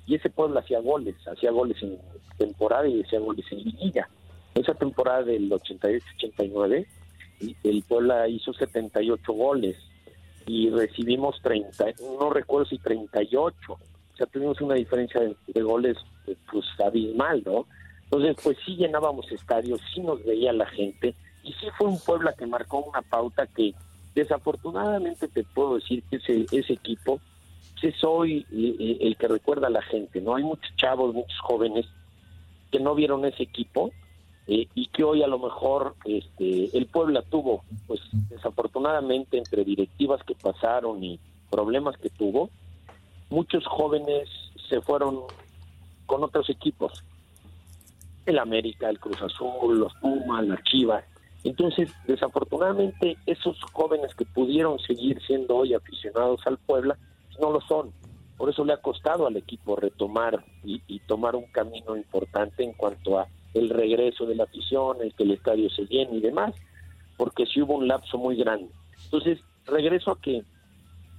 Y 0.07 0.17
ese 0.17 0.29
pueblo 0.29 0.59
hacía 0.59 0.81
goles, 0.81 1.15
hacía 1.29 1.53
goles 1.53 1.81
en 1.83 1.99
temporada 2.37 2.89
y 2.89 3.03
hacía 3.03 3.21
goles 3.21 3.47
en 3.53 3.59
liguilla. 3.59 4.09
Esa 4.55 4.75
temporada 4.75 5.23
del 5.23 5.49
88-89, 5.51 6.87
el 7.63 7.83
Puebla 7.89 8.29
hizo 8.29 8.53
78 8.53 9.33
goles 9.33 9.77
y 10.47 10.71
recibimos 10.71 11.41
30, 11.43 11.87
no 12.19 12.31
recuerdo 12.31 12.67
si 12.67 12.79
38. 12.79 13.57
Tuvimos 14.27 14.61
una 14.61 14.75
diferencia 14.75 15.21
de, 15.21 15.63
goles 15.63 15.97
pues 16.51 16.67
abismal, 16.85 17.43
¿no? 17.45 17.67
Entonces, 18.05 18.37
pues 18.43 18.59
sí 18.65 18.77
llenábamos 18.77 19.31
estadios, 19.31 19.81
sí 19.95 20.01
nos 20.01 20.25
veía 20.25 20.53
la 20.53 20.67
gente 20.67 21.15
y 21.43 21.53
sí 21.55 21.67
fue 21.79 21.89
un 21.89 22.01
Puebla 22.01 22.35
que 22.37 22.47
marcó 22.47 22.79
una 22.79 23.03
pauta 23.03 23.47
que 23.47 23.75
desafortunadamente 24.15 25.29
te 25.29 25.45
puedo 25.45 25.77
decir 25.77 26.03
que 26.11 26.17
ese, 26.17 26.73
equipo 26.73 27.21
sí 27.81 27.93
soy 27.93 28.47
el 28.51 29.17
que 29.17 29.29
recuerda 29.29 29.69
a 29.69 29.71
la 29.71 29.83
gente, 29.83 30.21
¿no? 30.21 30.35
Hay 30.35 30.43
muchos 30.43 30.75
chavos, 30.77 31.15
muchos 31.15 31.39
jóvenes 31.41 31.87
que 32.71 32.81
no 32.81 32.95
vieron 32.95 33.25
ese 33.25 33.45
equipo 33.45 33.91
eh, 34.47 34.67
y 34.75 34.89
que 34.89 35.05
hoy 35.05 35.23
a 35.23 35.27
lo 35.27 35.39
mejor 35.39 35.95
este, 36.05 36.77
el 36.77 36.87
Puebla 36.87 37.23
tuvo, 37.23 37.63
pues 37.87 38.01
desafortunadamente 38.29 39.39
entre 39.39 39.65
directivas 39.65 40.23
que 40.25 40.35
pasaron 40.35 41.03
y 41.05 41.21
problemas 41.51 41.97
que 41.99 42.11
tuvo, 42.11 42.51
muchos 43.31 43.67
jóvenes 43.67 44.29
se 44.69 44.81
fueron 44.81 45.21
con 46.07 46.23
otros 46.23 46.51
equipos, 46.51 47.05
el 48.27 48.39
América, 48.39 48.91
el 48.91 48.99
Cruz 48.99 49.23
Azul, 49.23 49.79
los 49.79 49.95
Pumas, 49.95 50.47
la 50.47 50.63
Chivas. 50.65 51.05
Entonces, 51.43 51.91
desafortunadamente, 52.07 53.17
esos 53.27 53.61
jóvenes 53.73 54.15
que 54.15 54.27
pudieron 54.27 54.79
seguir 54.81 55.21
siendo 55.27 55.57
hoy 55.57 55.73
aficionados 55.73 56.41
al 56.47 56.59
Puebla, 56.59 56.99
no 57.41 57.51
lo 57.51 57.61
son. 57.63 57.93
Por 58.37 58.51
eso 58.51 58.65
le 58.65 58.73
ha 58.73 58.79
costado 58.79 59.27
al 59.27 59.37
equipo 59.37 59.77
retomar 59.77 60.45
y, 60.65 60.99
tomar 61.01 61.37
un 61.37 61.47
camino 61.47 61.97
importante 61.97 62.63
en 62.63 62.73
cuanto 62.73 63.19
a 63.19 63.27
el 63.55 63.71
regreso 63.71 64.27
de 64.27 64.35
la 64.35 64.45
afición, 64.45 64.99
el 65.01 65.15
que 65.15 65.25
el 65.25 65.33
estadio 65.33 65.69
se 65.71 65.87
llene 65.87 66.17
y 66.17 66.21
demás, 66.21 66.55
porque 67.17 67.47
sí 67.47 67.61
hubo 67.63 67.75
un 67.75 67.89
lapso 67.89 68.17
muy 68.19 68.37
grande. 68.37 68.71
Entonces, 69.05 69.41
regreso 69.67 70.13
a 70.13 70.21
que 70.21 70.43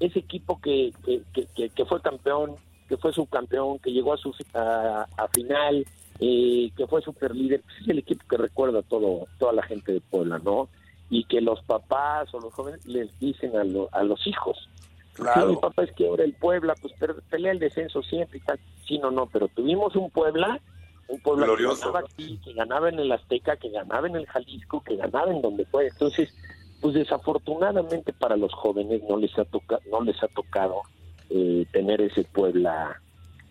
ese 0.01 0.20
equipo 0.20 0.60
que, 0.60 0.91
que, 1.03 1.86
fue 1.86 2.01
campeón, 2.01 2.55
que 2.89 2.98
fue 2.98 3.13
subcampeón, 3.13 3.79
que 3.79 3.91
llegó 3.91 4.13
a, 4.13 4.17
su, 4.17 4.36
a, 4.53 5.27
final, 5.34 5.86
eh, 6.20 6.72
que 6.75 6.88
fue 6.88 7.01
super 7.01 7.36
líder, 7.36 7.62
pues 7.62 7.81
es 7.81 7.88
el 7.88 8.00
equipo 8.00 8.25
que 8.27 8.38
recuerda 8.38 8.81
todo, 8.81 9.27
toda 9.39 9.53
la 9.53 9.63
gente 9.63 9.93
de 9.93 10.01
Puebla, 10.01 10.39
¿no? 10.39 10.70
Y 11.10 11.25
que 11.25 11.41
los 11.41 11.62
papás 11.63 12.34
o 12.34 12.39
los 12.39 12.53
jóvenes 12.53 12.86
les 12.86 13.17
dicen 13.20 13.53
a, 13.55 13.62
a 13.98 14.03
los 14.03 14.25
hijos, 14.27 14.70
Claro. 15.13 15.50
mi 15.50 15.55
papá 15.58 15.84
es 15.84 15.91
que 15.91 16.08
ahora 16.08 16.24
el 16.24 16.34
Puebla, 16.34 16.74
pues 16.81 16.93
pelea 17.29 17.51
el 17.51 17.60
descenso 17.60 18.01
siempre 18.01 18.38
y 18.38 18.41
tal. 18.41 18.60
Sí, 18.88 18.98
no, 18.98 19.12
no, 19.12 19.27
pero 19.27 19.48
tuvimos 19.50 19.96
un 19.96 20.10
Puebla, 20.10 20.60
un 21.08 21.20
Puebla 21.20 21.48
que 21.55 21.63
ganaba 21.63 22.00
aquí, 22.00 22.39
que 22.43 22.53
ganaba 22.53 22.89
en 22.89 23.00
el 23.00 23.12
Azteca, 23.12 23.58
que 23.58 23.70
ganaba 23.70 24.08
en 24.08 24.15
el 24.15 24.25
Jalisco, 24.25 24.81
que 24.84 24.96
ganaba 24.96 25.31
en 25.31 25.41
donde 25.41 25.65
fue. 25.65 25.88
Entonces, 25.88 26.34
pues 26.82 26.96
desafortunadamente 26.96 28.12
para 28.12 28.36
los 28.36 28.54
jóvenes 28.54 29.02
no 29.08 29.18
les 29.18 29.38
ha 29.38 29.46
tocado, 29.46 29.82
no 29.92 30.02
les 30.02 30.22
ha 30.24 30.28
tocado 30.28 30.82
eh, 31.30 31.66
tener 31.72 32.02
ese 32.02 32.24
Puebla, 32.24 33.00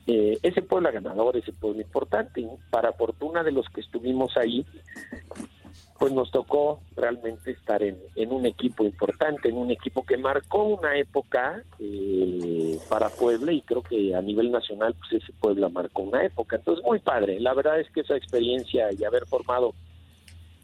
eh, 0.06 0.38
ese 0.42 0.62
Puebla 0.62 0.90
ganador, 0.90 1.36
ese 1.36 1.52
Puebla 1.52 1.82
importante. 1.82 2.46
para 2.70 2.92
fortuna 2.92 3.42
de 3.44 3.52
los 3.52 3.68
que 3.68 3.80
estuvimos 3.80 4.36
ahí, 4.36 4.66
pues 5.98 6.12
nos 6.12 6.30
tocó 6.30 6.80
realmente 6.96 7.52
estar 7.52 7.82
en, 7.82 7.98
un 8.32 8.46
equipo 8.46 8.84
importante, 8.84 9.50
en 9.50 9.56
un 9.58 9.70
equipo 9.70 10.04
que 10.04 10.16
marcó 10.16 10.64
una 10.64 10.96
época 10.96 11.62
eh, 11.78 12.78
para 12.88 13.10
Puebla 13.10 13.52
y 13.52 13.60
creo 13.60 13.82
que 13.82 14.14
a 14.14 14.22
nivel 14.22 14.50
nacional 14.50 14.94
pues 14.94 15.22
ese 15.22 15.32
Puebla 15.34 15.68
marcó 15.68 16.02
una 16.02 16.24
época. 16.24 16.56
Entonces 16.56 16.84
muy 16.84 16.98
padre, 16.98 17.38
la 17.38 17.54
verdad 17.54 17.78
es 17.78 17.90
que 17.90 18.00
esa 18.00 18.16
experiencia 18.16 18.88
y 18.98 19.04
haber 19.04 19.26
formado 19.26 19.74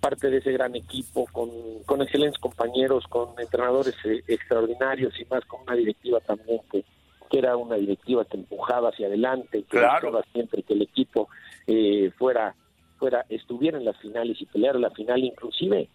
parte 0.09 0.31
de 0.31 0.37
ese 0.37 0.53
gran 0.53 0.77
equipo 0.77 1.27
con, 1.33 1.51
con 1.85 2.01
excelentes 2.01 2.39
compañeros, 2.39 3.05
con 3.09 3.31
entrenadores 3.41 3.97
eh, 4.05 4.23
extraordinarios 4.29 5.13
y 5.19 5.25
más 5.25 5.45
con 5.47 5.63
una 5.63 5.75
directiva 5.75 6.21
también 6.21 6.61
que, 6.71 6.85
que 7.29 7.39
era 7.39 7.57
una 7.57 7.75
directiva 7.75 8.25
que 8.25 8.37
empujaba 8.37 8.91
hacia 8.91 9.09
adelante, 9.09 9.65
que 9.65 9.79
claro. 9.79 10.23
siempre 10.33 10.63
que 10.63 10.75
el 10.75 10.83
equipo 10.83 11.29
eh, 11.67 12.13
fuera 12.17 12.55
fuera 12.99 13.27
estuviera 13.29 13.79
en 13.79 13.85
las 13.85 13.97
finales 13.97 14.41
y 14.41 14.47
peleara 14.47 14.79
la 14.79 14.91
final, 14.91 15.25
inclusive 15.25 15.89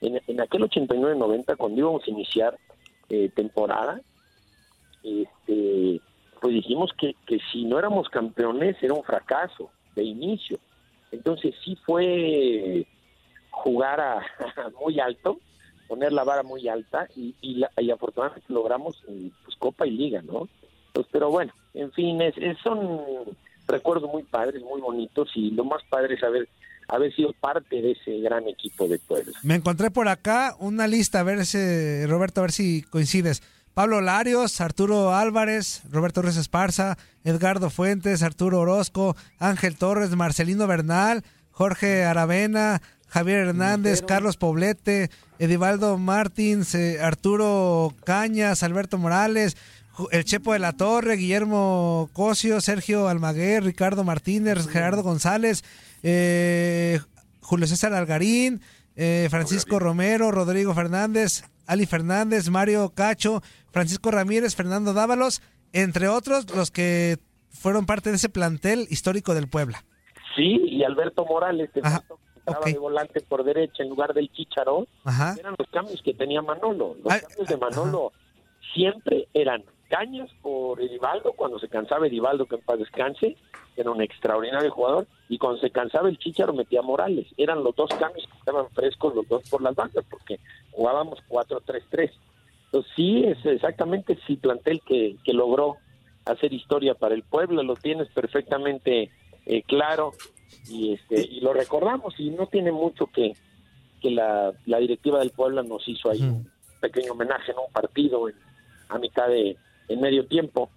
en, 0.00 0.20
en 0.26 0.40
aquel 0.40 0.62
89-90 0.62 1.56
cuando 1.56 1.78
íbamos 1.78 2.02
a 2.04 2.10
iniciar 2.10 2.58
eh, 3.10 3.30
temporada, 3.32 4.00
este, 5.04 6.00
pues 6.40 6.52
dijimos 6.52 6.90
que, 6.98 7.14
que 7.26 7.38
si 7.52 7.64
no 7.64 7.78
éramos 7.78 8.08
campeones 8.08 8.76
era 8.82 8.92
un 8.92 9.04
fracaso 9.04 9.70
de 9.94 10.02
inicio. 10.02 10.58
Entonces 11.12 11.54
sí 11.64 11.76
fue 11.86 12.86
jugar 13.52 14.00
a, 14.00 14.20
muy 14.80 14.98
alto, 14.98 15.38
poner 15.86 16.12
la 16.12 16.24
vara 16.24 16.42
muy 16.42 16.68
alta 16.68 17.06
y, 17.14 17.34
y, 17.40 17.62
y 17.78 17.90
afortunadamente 17.90 18.52
logramos 18.52 19.02
eh, 19.08 19.30
pues, 19.44 19.56
Copa 19.56 19.86
y 19.86 19.92
Liga, 19.92 20.22
¿no? 20.22 20.48
Pues, 20.92 21.06
pero 21.12 21.30
bueno, 21.30 21.52
en 21.74 21.92
fin, 21.92 22.20
es, 22.20 22.34
son 22.62 23.00
recuerdos 23.68 24.10
muy 24.10 24.24
padres, 24.24 24.62
muy 24.62 24.80
bonitos 24.80 25.30
y 25.34 25.50
lo 25.50 25.64
más 25.64 25.82
padre 25.88 26.14
es 26.14 26.22
haber, 26.22 26.48
haber 26.88 27.14
sido 27.14 27.32
parte 27.34 27.80
de 27.80 27.92
ese 27.92 28.18
gran 28.18 28.48
equipo 28.48 28.88
de 28.88 28.98
Puebla. 28.98 29.32
Me 29.42 29.54
encontré 29.54 29.90
por 29.90 30.08
acá 30.08 30.56
una 30.58 30.86
lista, 30.86 31.20
a 31.20 31.22
ver 31.22 31.38
ese, 31.38 32.06
Roberto, 32.08 32.40
a 32.40 32.42
ver 32.42 32.52
si 32.52 32.82
coincides. 32.82 33.42
Pablo 33.74 34.02
Larios, 34.02 34.60
Arturo 34.60 35.14
Álvarez, 35.14 35.82
Roberto 35.90 36.20
Torres 36.20 36.36
Esparza, 36.36 36.98
Edgardo 37.24 37.70
Fuentes, 37.70 38.22
Arturo 38.22 38.60
Orozco, 38.60 39.16
Ángel 39.38 39.78
Torres, 39.78 40.10
Marcelino 40.14 40.66
Bernal, 40.66 41.22
Jorge 41.52 42.04
Aravena, 42.04 42.82
Javier 43.12 43.40
Hernández, 43.40 44.00
Carlos 44.00 44.38
Poblete, 44.38 45.10
Edivaldo 45.38 45.98
Martins, 45.98 46.74
eh, 46.74 46.98
Arturo 47.02 47.92
Cañas, 48.04 48.62
Alberto 48.62 48.96
Morales, 48.96 49.58
el 50.12 50.24
Chepo 50.24 50.54
de 50.54 50.58
la 50.60 50.72
Torre, 50.72 51.16
Guillermo 51.16 52.08
Cosio, 52.14 52.62
Sergio 52.62 53.08
Almaguer, 53.08 53.64
Ricardo 53.64 54.02
Martínez, 54.02 54.66
Gerardo 54.66 55.02
González, 55.02 55.62
eh, 56.02 57.00
Julio 57.42 57.66
César 57.66 57.92
Algarín, 57.92 58.62
eh, 58.96 59.28
Francisco 59.30 59.78
Romero, 59.78 60.30
Rodrigo 60.30 60.72
Fernández, 60.72 61.44
Ali 61.66 61.84
Fernández, 61.84 62.48
Mario 62.48 62.94
Cacho, 62.94 63.42
Francisco 63.72 64.10
Ramírez, 64.10 64.56
Fernando 64.56 64.94
Dávalos, 64.94 65.42
entre 65.74 66.08
otros 66.08 66.46
los 66.56 66.70
que 66.70 67.18
fueron 67.50 67.84
parte 67.84 68.08
de 68.08 68.16
ese 68.16 68.30
plantel 68.30 68.86
histórico 68.88 69.34
del 69.34 69.48
Puebla. 69.48 69.84
Sí, 70.34 70.62
y 70.64 70.82
Alberto 70.82 71.26
Morales, 71.26 71.68
estaba 72.46 72.66
de 72.66 72.78
volante 72.78 73.20
por 73.20 73.44
derecha 73.44 73.82
en 73.82 73.90
lugar 73.90 74.14
del 74.14 74.30
Chicharo, 74.32 74.86
eran 75.38 75.54
los 75.58 75.68
cambios 75.68 76.02
que 76.02 76.14
tenía 76.14 76.42
Manolo. 76.42 76.96
Los 77.02 77.14
cambios 77.14 77.48
de 77.48 77.56
Manolo 77.56 78.12
siempre 78.74 79.28
eran 79.34 79.64
Cañas 79.88 80.30
por 80.40 80.80
Edivaldo, 80.80 81.32
cuando 81.34 81.58
se 81.58 81.68
cansaba 81.68 82.06
Edivaldo, 82.06 82.46
que 82.46 82.54
en 82.54 82.62
paz 82.62 82.78
descanse, 82.78 83.36
era 83.76 83.90
un 83.90 84.00
extraordinario 84.00 84.70
jugador, 84.70 85.06
y 85.28 85.36
cuando 85.36 85.60
se 85.60 85.70
cansaba 85.70 86.08
el 86.08 86.18
Chicharo 86.18 86.54
metía 86.54 86.80
Morales. 86.80 87.26
Eran 87.36 87.62
los 87.62 87.76
dos 87.76 87.90
cambios 87.90 88.26
que 88.26 88.38
estaban 88.38 88.70
frescos, 88.70 89.14
los 89.14 89.28
dos 89.28 89.42
por 89.50 89.60
las 89.60 89.74
bandas, 89.74 90.04
porque 90.08 90.40
jugábamos 90.70 91.18
4-3-3. 91.28 92.10
Entonces 92.64 92.92
sí, 92.96 93.22
es 93.24 93.44
exactamente 93.44 94.18
sí 94.26 94.36
plantel 94.36 94.80
que, 94.80 95.16
que 95.22 95.34
logró 95.34 95.76
hacer 96.24 96.54
historia 96.54 96.94
para 96.94 97.14
el 97.14 97.22
pueblo, 97.22 97.62
lo 97.62 97.76
tienes 97.76 98.08
perfectamente 98.08 99.10
eh, 99.44 99.62
claro 99.64 100.12
y 100.68 100.92
este 100.94 101.20
y 101.20 101.40
lo 101.40 101.52
recordamos 101.52 102.14
y 102.18 102.30
no 102.30 102.46
tiene 102.46 102.72
mucho 102.72 103.06
que, 103.06 103.32
que 104.00 104.10
la, 104.10 104.52
la 104.66 104.78
directiva 104.78 105.18
del 105.18 105.30
pueblo 105.30 105.62
nos 105.62 105.86
hizo 105.88 106.10
ahí 106.10 106.22
un 106.22 106.50
pequeño 106.80 107.12
homenaje 107.12 107.52
en 107.52 107.58
un 107.58 107.72
partido 107.72 108.28
a 108.88 108.98
mitad 108.98 109.28
de, 109.28 109.56
en 109.88 110.00
medio 110.00 110.26
tiempo, 110.26 110.70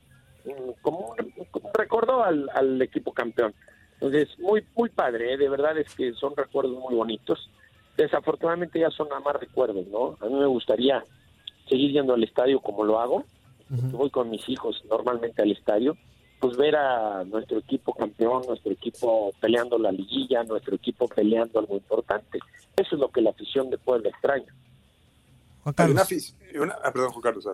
como, 0.81 1.15
recordó 1.73 2.23
al, 2.23 2.49
al, 2.53 2.81
equipo 2.81 3.11
campeón. 3.11 3.53
Entonces, 3.93 4.37
muy, 4.39 4.63
muy 4.75 4.89
padre, 4.89 5.33
¿eh? 5.33 5.37
de 5.37 5.49
verdad 5.49 5.77
es 5.77 5.93
que 5.95 6.13
son 6.13 6.35
recuerdos 6.35 6.77
muy 6.77 6.95
bonitos. 6.95 7.49
Desafortunadamente 7.97 8.79
ya 8.79 8.91
son 8.91 9.09
nada 9.09 9.21
más 9.21 9.37
recuerdos, 9.37 9.87
¿no? 9.87 10.17
A 10.19 10.25
mí 10.25 10.35
me 10.35 10.45
gustaría 10.45 11.03
seguir 11.67 11.91
yendo 11.91 12.13
al 12.13 12.23
estadio 12.23 12.59
como 12.59 12.83
lo 12.83 12.99
hago. 12.99 13.25
Voy 13.69 14.11
con 14.11 14.29
mis 14.29 14.47
hijos 14.47 14.83
normalmente 14.89 15.41
al 15.41 15.51
estadio, 15.51 15.97
pues 16.39 16.57
ver 16.57 16.75
a 16.75 17.23
nuestro 17.23 17.59
equipo 17.59 17.93
campeón, 17.93 18.43
nuestro 18.47 18.71
equipo 18.71 19.31
peleando 19.39 19.77
la 19.77 19.91
liguilla, 19.91 20.43
nuestro 20.43 20.75
equipo 20.75 21.07
peleando 21.07 21.59
algo 21.59 21.75
importante. 21.75 22.39
Eso 22.75 22.95
es 22.95 22.99
lo 22.99 23.09
que 23.09 23.21
la 23.21 23.31
afición 23.31 23.69
de 23.69 23.77
Puebla 23.77 24.09
extraña. 24.09 24.53
Juan 25.63 25.73
Carlos. 25.73 26.33
Una, 26.53 26.63
una, 26.63 26.75
ah, 26.83 26.91
perdón, 26.91 27.11
Juan 27.11 27.21
Carlos. 27.21 27.47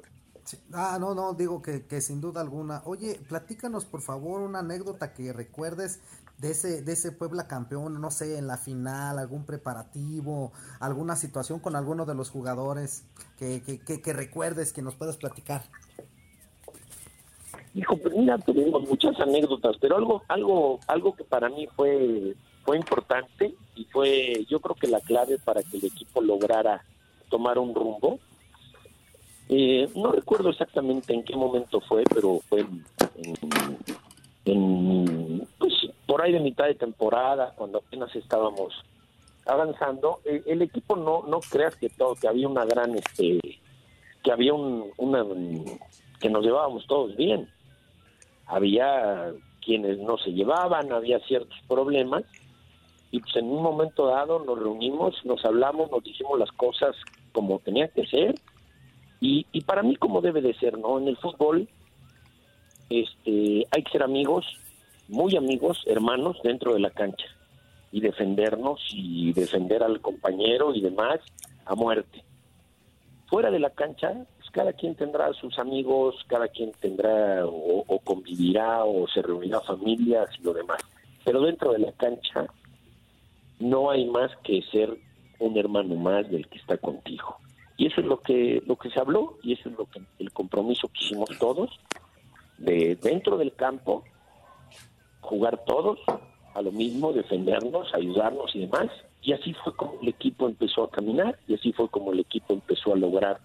Ah, 0.74 0.98
no, 1.00 1.14
no, 1.14 1.34
digo 1.34 1.62
que, 1.62 1.86
que, 1.86 2.02
sin 2.02 2.20
duda 2.20 2.42
alguna. 2.42 2.82
Oye, 2.86 3.20
platícanos 3.30 3.86
por 3.86 4.02
favor 4.02 4.42
una 4.42 4.60
anécdota 4.60 5.14
que 5.14 5.32
recuerdes 5.32 6.00
de 6.40 6.52
ese, 6.52 6.82
de 6.82 6.94
ese 6.94 7.12
Puebla 7.12 7.48
campeón, 7.48 8.02
no 8.02 8.10
sé, 8.10 8.38
en 8.38 8.48
la 8.48 8.58
final, 8.58 9.20
algún 9.20 9.46
preparativo, 9.46 10.52
alguna 10.80 11.16
situación 11.16 11.60
con 11.60 11.76
alguno 11.76 12.06
de 12.06 12.16
los 12.16 12.32
jugadores 12.32 13.04
que, 13.38 13.62
que, 13.62 13.80
que, 13.80 14.02
que 14.02 14.14
recuerdes, 14.14 14.74
que 14.74 14.82
nos 14.82 14.96
puedas 14.96 15.18
platicar. 15.18 15.64
Hijo, 17.74 17.96
pues 17.98 18.14
mira, 18.16 18.38
tuvimos 18.38 18.88
muchas 18.88 19.18
anécdotas, 19.20 19.78
pero 19.80 19.96
algo, 19.96 20.24
algo, 20.28 20.80
algo 20.88 21.16
que 21.16 21.24
para 21.24 21.48
mí 21.48 21.68
fue, 21.68 22.36
fue 22.66 22.76
importante 22.76 23.56
y 23.76 23.86
fue, 23.86 24.46
yo 24.50 24.60
creo 24.60 24.76
que 24.76 24.88
la 24.88 25.00
clave 25.00 25.38
para 25.40 25.64
que 25.64 25.78
el 25.78 25.86
equipo 25.86 26.22
lograra 26.22 26.84
tomar 27.30 27.58
un 27.58 27.74
rumbo. 27.74 28.20
Eh, 29.48 29.88
no 29.96 30.12
recuerdo 30.12 30.50
exactamente 30.50 31.14
en 31.14 31.24
qué 31.24 31.36
momento 31.36 31.80
fue, 31.80 32.04
pero 32.14 32.42
fue 32.50 32.66
en, 34.46 35.48
pues, 35.58 35.74
por 36.06 36.22
ahí 36.22 36.34
de 36.34 36.42
mitad 36.42 36.66
de 36.66 36.76
temporada, 36.76 37.54
cuando 37.56 37.78
apenas 37.78 38.14
estábamos 38.18 38.74
avanzando. 39.46 40.20
El, 40.26 40.44
el 40.46 40.62
equipo 40.62 40.98
no, 40.98 41.24
no 41.26 41.40
creas 41.40 41.78
que 41.78 41.88
todo, 41.88 42.16
que 42.16 42.28
había 42.28 42.50
una 42.50 42.66
gran, 42.66 42.96
este, 42.96 43.40
que 44.22 44.32
había 44.32 44.54
un, 44.54 44.92
una, 44.98 45.26
que 46.20 46.30
nos 46.30 46.44
llevábamos 46.44 46.86
todos 46.86 47.16
bien 47.16 47.48
había 48.52 49.32
quienes 49.64 49.98
no 50.00 50.18
se 50.18 50.32
llevaban, 50.32 50.92
había 50.92 51.20
ciertos 51.22 51.58
problemas 51.68 52.24
y 53.10 53.20
pues 53.20 53.36
en 53.38 53.46
un 53.46 53.64
momento 53.64 54.08
dado 54.08 54.44
nos 54.44 54.60
reunimos, 54.60 55.26
nos 55.26 55.44
hablamos, 55.46 55.90
nos 55.90 56.04
dijimos 56.04 56.38
las 56.38 56.52
cosas 56.52 56.96
como 57.32 57.60
tenían 57.60 57.90
que 57.96 58.06
ser 58.06 58.36
y, 59.22 59.46
para 59.62 59.84
mí 59.84 59.96
como 59.96 60.20
debe 60.20 60.42
de 60.42 60.56
ser, 60.56 60.78
¿no? 60.80 61.00
En 61.00 61.08
el 61.08 61.16
fútbol 61.18 61.70
este 62.90 63.66
hay 63.72 63.84
que 63.84 63.92
ser 63.92 64.04
amigos, 64.04 64.46
muy 65.08 65.38
amigos, 65.38 65.84
hermanos 65.86 66.38
dentro 66.44 66.74
de 66.74 66.80
la 66.82 66.90
cancha 66.90 67.28
y 67.92 68.02
defendernos 68.02 68.82
y 68.94 69.32
defender 69.32 69.84
al 69.84 70.02
compañero 70.02 70.74
y 70.74 70.82
demás 70.82 71.20
a 71.66 71.76
muerte. 71.76 72.24
Fuera 73.28 73.50
de 73.50 73.60
la 73.60 73.70
cancha 73.70 74.26
cada 74.52 74.74
quien 74.74 74.96
tendrá 74.96 75.32
sus 75.34 75.58
amigos, 75.58 76.16
cada 76.28 76.48
quien 76.48 76.72
tendrá 76.74 77.46
o, 77.46 78.00
convivirá 78.04 78.84
o 78.84 79.08
se 79.08 79.22
reunirá 79.22 79.62
familias 79.62 80.30
y 80.40 80.44
lo 80.44 80.54
demás. 80.54 80.82
Pero 81.24 81.42
dentro 81.42 81.72
de 81.72 81.80
la 81.80 81.92
cancha 81.94 82.46
no 83.60 83.90
hay 83.90 84.06
más 84.06 84.32
que 84.44 84.62
ser 84.72 84.98
un 85.40 85.58
hermano 85.58 85.96
más 85.96 86.30
del 86.30 86.48
que 86.48 86.58
está 86.58 86.78
contigo. 86.78 87.38
Y 87.78 87.88
eso 87.88 88.02
es 88.02 88.08
lo 88.08 88.20
que 88.20 88.62
lo 88.66 88.76
que 88.76 88.90
se 88.92 89.00
habló 89.00 89.38
y 89.42 89.54
eso 89.54 89.70
es 89.70 89.78
lo 89.78 89.86
que 89.86 90.02
el 90.20 90.32
compromiso 90.32 90.88
que 90.90 91.04
hicimos 91.06 91.30
todos 91.40 91.80
de 92.58 92.96
dentro 93.02 93.38
del 93.38 93.54
campo 93.54 94.04
jugar 95.22 95.64
todos 95.66 96.00
a 96.54 96.62
lo 96.62 96.72
mismo, 96.72 97.14
defendernos, 97.14 97.94
ayudarnos 97.94 98.54
y 98.56 98.60
demás. 98.60 98.90
Y 99.24 99.34
así 99.34 99.54
fue 99.54 99.76
como 99.76 100.00
el 100.02 100.10
equipo 100.10 100.48
empezó 100.48 100.84
a 100.84 100.92
caminar 100.92 101.40
y 101.48 101.54
así 101.54 101.72
fue 101.72 101.88
como 101.90 102.12
el 102.12 102.20
equipo 102.20 102.54
empezó 102.54 102.94
a 102.94 102.98
lograr 102.98 103.40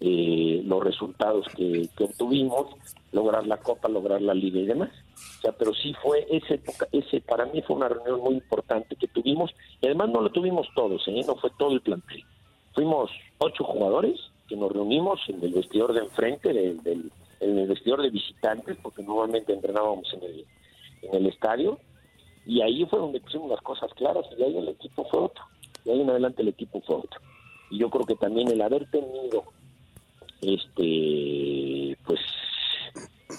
eh, 0.00 0.62
los 0.64 0.82
resultados 0.82 1.46
que, 1.56 1.88
obtuvimos, 1.98 2.66
lograr 3.12 3.46
la 3.46 3.56
Copa, 3.56 3.88
lograr 3.88 4.20
la 4.20 4.34
Liga 4.34 4.60
y 4.60 4.66
demás. 4.66 4.90
O 5.38 5.40
sea, 5.40 5.52
pero 5.52 5.72
sí 5.74 5.94
fue 6.02 6.26
ese, 6.30 6.60
ese 6.92 7.20
para 7.22 7.46
mí 7.46 7.62
fue 7.62 7.76
una 7.76 7.88
reunión 7.88 8.20
muy 8.20 8.34
importante 8.34 8.96
que 8.96 9.08
tuvimos, 9.08 9.50
y 9.80 9.86
además 9.86 10.10
no 10.10 10.20
lo 10.20 10.30
tuvimos 10.30 10.68
todos, 10.74 11.06
¿eh? 11.08 11.22
no 11.26 11.36
fue 11.36 11.50
todo 11.58 11.72
el 11.72 11.80
plantel. 11.80 12.22
Fuimos 12.74 13.10
ocho 13.38 13.64
jugadores 13.64 14.20
que 14.48 14.56
nos 14.56 14.70
reunimos 14.70 15.20
en 15.28 15.42
el 15.42 15.52
vestidor 15.52 15.94
de 15.94 16.00
enfrente, 16.00 16.52
del, 16.52 17.10
en 17.40 17.58
el 17.58 17.66
vestidor 17.66 18.02
de 18.02 18.10
visitantes, 18.10 18.76
porque 18.82 19.02
normalmente 19.02 19.54
entrenábamos 19.54 20.12
en 20.12 20.22
el, 20.22 20.44
en 21.12 21.26
estadio, 21.26 21.78
y 22.44 22.60
ahí 22.60 22.84
fue 22.84 22.98
donde 22.98 23.20
pusimos 23.20 23.50
las 23.50 23.62
cosas 23.62 23.92
claras, 23.94 24.26
y 24.38 24.42
ahí 24.42 24.56
el 24.58 24.68
equipo 24.68 25.04
fue 25.10 25.20
otro, 25.20 25.42
y 25.84 25.90
ahí 25.90 26.00
en 26.02 26.10
adelante 26.10 26.42
el 26.42 26.48
equipo 26.48 26.82
fue 26.82 26.96
otro. 26.96 27.20
Y 27.70 27.78
yo 27.78 27.88
creo 27.88 28.04
que 28.04 28.14
también 28.14 28.48
el 28.48 28.60
haber 28.60 28.88
tenido 28.90 29.44
este 30.40 31.96
pues 32.04 32.20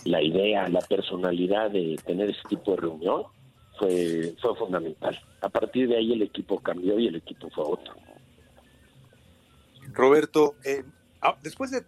la 0.06 0.22
idea, 0.22 0.68
la 0.70 0.82
personalidad 0.82 1.72
de 1.72 1.98
tener 2.06 2.30
ese 2.30 2.42
tipo 2.50 2.72
de 2.72 2.78
reunión 2.78 3.24
fue, 3.78 4.34
fue 4.42 4.56
fundamental. 4.56 5.20
A 5.42 5.50
partir 5.50 5.88
de 5.88 5.98
ahí 5.98 6.14
el 6.14 6.22
equipo 6.22 6.60
cambió 6.60 7.00
y 7.00 7.08
el 7.08 7.16
equipo 7.16 7.50
fue 7.50 7.64
otro. 7.66 7.94
Roberto, 9.94 10.56
eh, 10.64 10.84
ah, 11.22 11.38
después 11.42 11.72
de, 11.72 11.84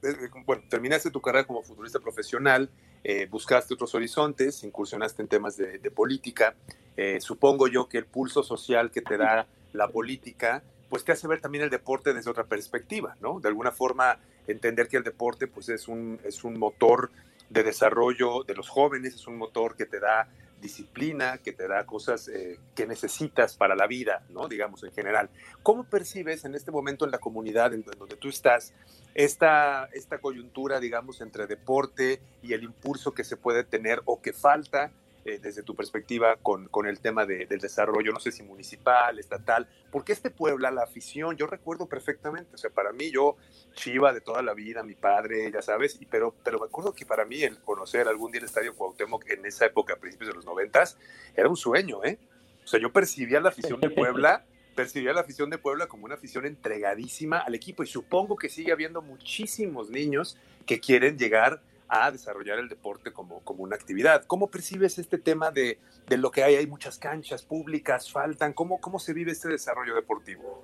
bueno, 0.45 0.63
terminaste 0.69 1.11
tu 1.11 1.21
carrera 1.21 1.45
como 1.45 1.63
futbolista 1.63 1.99
profesional, 1.99 2.69
eh, 3.03 3.27
buscaste 3.29 3.73
otros 3.73 3.93
horizontes, 3.95 4.63
incursionaste 4.63 5.21
en 5.21 5.27
temas 5.27 5.57
de, 5.57 5.91
política. 5.91 6.55
Eh, 6.97 7.21
supongo 7.21 7.67
yo 7.67 7.87
que 7.87 7.97
el 7.97 8.05
pulso 8.05 8.43
social 8.43 8.91
que 8.91 9.01
te 9.01 9.17
da 9.17 9.47
la 9.73 9.87
política, 9.87 10.63
pues 10.89 11.05
te 11.05 11.11
hace 11.11 11.27
ver 11.27 11.39
también 11.39 11.63
el 11.63 11.69
deporte 11.69 12.13
desde 12.13 12.29
otra 12.29 12.45
perspectiva, 12.45 13.15
¿no? 13.21 13.39
De 13.39 13.47
alguna 13.47 13.71
forma 13.71 14.19
entender 14.51 14.88
que 14.88 14.97
el 14.97 15.03
deporte 15.03 15.47
pues 15.47 15.69
es 15.69 15.88
un, 15.88 16.19
es 16.23 16.43
un 16.43 16.57
motor 16.57 17.12
de 17.49 17.63
desarrollo 17.63 18.43
de 18.43 18.53
los 18.53 18.69
jóvenes, 18.69 19.15
es 19.15 19.27
un 19.27 19.38
motor 19.38 19.75
que 19.75 19.85
te 19.85 19.99
da 19.99 20.27
disciplina, 20.62 21.38
que 21.38 21.53
te 21.53 21.67
da 21.67 21.85
cosas 21.85 22.27
eh, 22.27 22.59
que 22.75 22.85
necesitas 22.85 23.55
para 23.55 23.75
la 23.75 23.88
vida, 23.88 24.25
¿no? 24.29 24.47
Digamos 24.47 24.83
en 24.83 24.91
general. 24.91 25.29
¿Cómo 25.63 25.85
percibes 25.85 26.45
en 26.45 26.53
este 26.53 26.71
momento 26.71 27.05
en 27.05 27.12
la 27.12 27.19
comunidad 27.19 27.73
en 27.73 27.83
donde 27.83 28.17
tú 28.17 28.29
estás 28.29 28.73
esta, 29.15 29.85
esta 29.93 30.19
coyuntura, 30.19 30.79
digamos, 30.79 31.21
entre 31.21 31.47
deporte 31.47 32.21
y 32.41 32.53
el 32.53 32.63
impulso 32.63 33.13
que 33.13 33.23
se 33.23 33.38
puede 33.38 33.63
tener 33.63 34.01
o 34.05 34.21
que 34.21 34.33
falta 34.33 34.91
eh, 35.29 35.39
desde 35.39 35.63
tu 35.63 35.75
perspectiva 35.75 36.37
con, 36.37 36.67
con 36.67 36.87
el 36.87 36.99
tema 36.99 37.25
de, 37.25 37.45
del 37.45 37.59
desarrollo, 37.59 38.11
no 38.11 38.19
sé 38.19 38.31
si 38.31 38.43
municipal, 38.43 39.19
estatal, 39.19 39.67
porque 39.91 40.11
este 40.11 40.29
Puebla, 40.29 40.71
la 40.71 40.83
afición, 40.83 41.37
yo 41.37 41.47
recuerdo 41.47 41.87
perfectamente, 41.87 42.55
o 42.55 42.57
sea, 42.57 42.69
para 42.69 42.91
mí 42.91 43.11
yo, 43.11 43.37
Chiva 43.73 44.11
de 44.11 44.21
toda 44.21 44.41
la 44.41 44.53
vida, 44.53 44.83
mi 44.83 44.95
padre, 44.95 45.51
ya 45.51 45.61
sabes, 45.61 45.97
y, 46.01 46.05
pero, 46.05 46.33
pero 46.43 46.59
me 46.59 46.65
acuerdo 46.65 46.93
que 46.93 47.05
para 47.05 47.25
mí 47.25 47.43
el 47.43 47.59
conocer 47.59 48.07
algún 48.07 48.31
día 48.31 48.39
el 48.39 48.45
Estadio 48.45 48.75
Cuauhtémoc 48.75 49.29
en 49.29 49.45
esa 49.45 49.65
época, 49.65 49.93
a 49.93 49.97
principios 49.97 50.29
de 50.29 50.35
los 50.35 50.45
noventas, 50.45 50.97
era 51.35 51.47
un 51.47 51.55
sueño, 51.57 52.03
¿eh? 52.03 52.17
O 52.63 52.67
sea, 52.67 52.79
yo 52.79 52.91
percibía 52.91 53.39
la 53.39 53.49
afición 53.49 53.79
de 53.79 53.89
Puebla 53.89 54.45
percibía 54.79 55.11
la 55.11 55.19
afición 55.19 55.49
de 55.49 55.57
Puebla 55.57 55.87
como 55.87 56.05
una 56.05 56.15
afición 56.15 56.45
entregadísima 56.45 57.39
al 57.39 57.53
equipo 57.53 57.83
y 57.83 57.87
supongo 57.87 58.37
que 58.37 58.47
sigue 58.47 58.71
habiendo 58.71 59.01
muchísimos 59.01 59.89
niños 59.89 60.37
que 60.65 60.79
quieren 60.79 61.17
llegar 61.17 61.61
a 61.89 62.12
desarrollar 62.12 62.60
el 62.60 62.69
deporte 62.69 63.12
como, 63.12 63.41
como 63.41 63.63
una 63.63 63.75
actividad. 63.75 64.23
¿Cómo 64.25 64.49
percibes 64.49 64.99
este 64.99 65.17
tema 65.17 65.52
de, 65.52 65.80
de, 66.08 66.17
lo 66.17 66.30
que 66.32 66.43
hay? 66.43 66.56
Hay 66.56 66.67
muchas 66.67 66.99
canchas 66.99 67.43
públicas, 67.43 68.12
faltan. 68.12 68.54
¿Cómo, 68.54 68.80
cómo 68.80 68.99
se 68.99 69.13
vive 69.13 69.32
este 69.32 69.49
desarrollo 69.49 69.95
deportivo? 69.95 70.63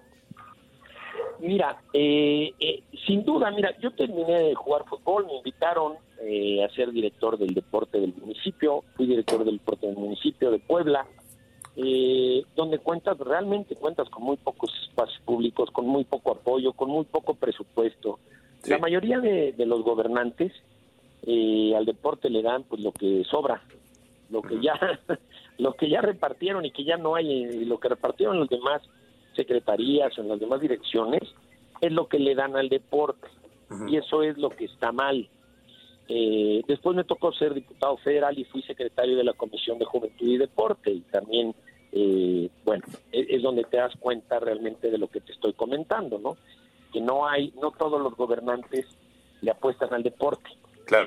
Mira, 1.40 1.82
eh, 1.94 2.54
eh, 2.60 2.84
sin 3.06 3.24
duda, 3.26 3.52
mira, 3.52 3.78
yo 3.80 3.92
terminé 3.92 4.40
de 4.40 4.56
jugar 4.56 4.86
fútbol, 4.86 5.26
me 5.26 5.38
invitaron 5.38 5.94
eh, 6.22 6.64
a 6.64 6.70
ser 6.70 6.92
director 6.92 7.38
del 7.38 7.54
deporte 7.54 8.00
del 8.00 8.14
municipio, 8.14 8.84
fui 8.96 9.06
director 9.06 9.44
del 9.44 9.58
deporte 9.58 9.88
del 9.88 9.98
municipio 9.98 10.52
de 10.52 10.60
Puebla, 10.60 11.06
donde 12.56 12.80
cuentas, 12.80 13.18
realmente 13.18 13.76
cuentas 13.76 14.10
con 14.10 14.24
muy 14.24 14.38
pocos 14.38 14.72
espacios 14.88 15.22
públicos, 15.26 15.70
con 15.72 15.86
muy 15.86 16.06
poco 16.06 16.32
apoyo, 16.32 16.72
con 16.72 16.90
muy 16.90 17.04
poco 17.04 17.34
presupuesto. 17.34 18.18
La 18.66 18.78
mayoría 18.78 19.20
de, 19.20 19.52
de 19.52 19.66
los 19.66 19.84
gobernantes 19.84 20.54
eh, 21.26 21.74
al 21.76 21.86
deporte 21.86 22.30
le 22.30 22.42
dan 22.42 22.64
pues 22.64 22.82
lo 22.82 22.92
que 22.92 23.24
sobra, 23.26 23.62
lo 24.30 24.42
que 24.42 24.62
ya 24.62 24.80
lo 25.58 25.74
que 25.74 25.90
ya 25.90 26.02
repartieron 26.02 26.66
y 26.66 26.72
que 26.72 26.84
ya 26.84 26.98
no 26.98 27.16
hay, 27.16 27.32
y 27.32 27.66
lo 27.66 27.80
que 27.80 27.90
repartieron 27.90 28.40
las 28.40 28.50
demás 28.50 28.82
secretarías 29.36 30.18
o 30.18 30.22
en 30.22 30.30
las 30.30 30.40
demás 30.40 30.62
direcciones 30.62 31.24
es 31.82 31.92
lo 31.92 32.08
que 32.08 32.20
le 32.20 32.36
dan 32.36 32.56
al 32.56 32.70
deporte 32.70 33.28
y 33.88 33.98
eso 33.98 34.24
es 34.24 34.38
lo 34.38 34.50
que 34.50 34.66
está 34.66 34.92
mal. 34.92 35.28
Eh, 36.08 36.62
después 36.68 36.96
me 36.96 37.04
tocó 37.04 37.34
ser 37.34 37.54
diputado 37.54 37.98
federal 37.98 38.38
y 38.38 38.46
fui 38.46 38.62
secretario 38.62 39.18
de 39.18 39.24
la 39.24 39.34
Comisión 39.34 39.80
de 39.80 39.86
Juventud 39.86 40.28
y 40.28 40.38
Deporte 40.38 40.92
y 40.92 41.02
también, 41.02 41.56
eh, 41.92 42.50
bueno, 42.64 42.84
es, 43.12 43.26
es, 43.28 43.42
donde 43.42 43.64
te 43.64 43.78
das 43.78 43.94
cuenta 44.00 44.40
realmente 44.40 44.92
de 44.92 45.00
lo 45.00 45.08
que 45.08 45.22
te 45.22 45.32
estoy 45.32 45.54
comentando, 45.54 46.20
¿no? 46.20 46.38
Que 46.94 47.02
no 47.02 47.28
hay, 47.28 47.52
no 47.60 47.72
todos 47.72 48.00
los 48.00 48.16
gobernantes 48.16 48.86
le 49.42 49.52
apuestan 49.52 49.94
al 49.94 50.04
deporte. 50.04 50.50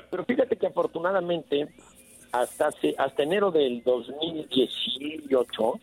Pero 0.09 0.25
fíjate 0.25 0.57
que 0.57 0.67
afortunadamente 0.67 1.69
hasta 2.31 2.67
hace, 2.67 2.95
hasta 2.97 3.23
enero 3.23 3.51
del 3.51 3.81
2018, 3.83 5.79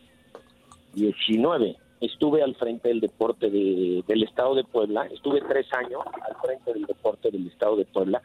19, 0.93 1.75
estuve 2.01 2.41
al 2.43 2.55
frente 2.55 2.87
del 2.89 2.99
deporte 2.99 3.49
de, 3.49 4.03
del 4.07 4.23
Estado 4.23 4.55
de 4.55 4.63
Puebla, 4.63 5.07
estuve 5.07 5.41
tres 5.41 5.65
años 5.73 6.01
al 6.21 6.35
frente 6.41 6.73
del 6.73 6.85
deporte 6.85 7.31
del 7.31 7.47
Estado 7.47 7.75
de 7.75 7.85
Puebla, 7.85 8.21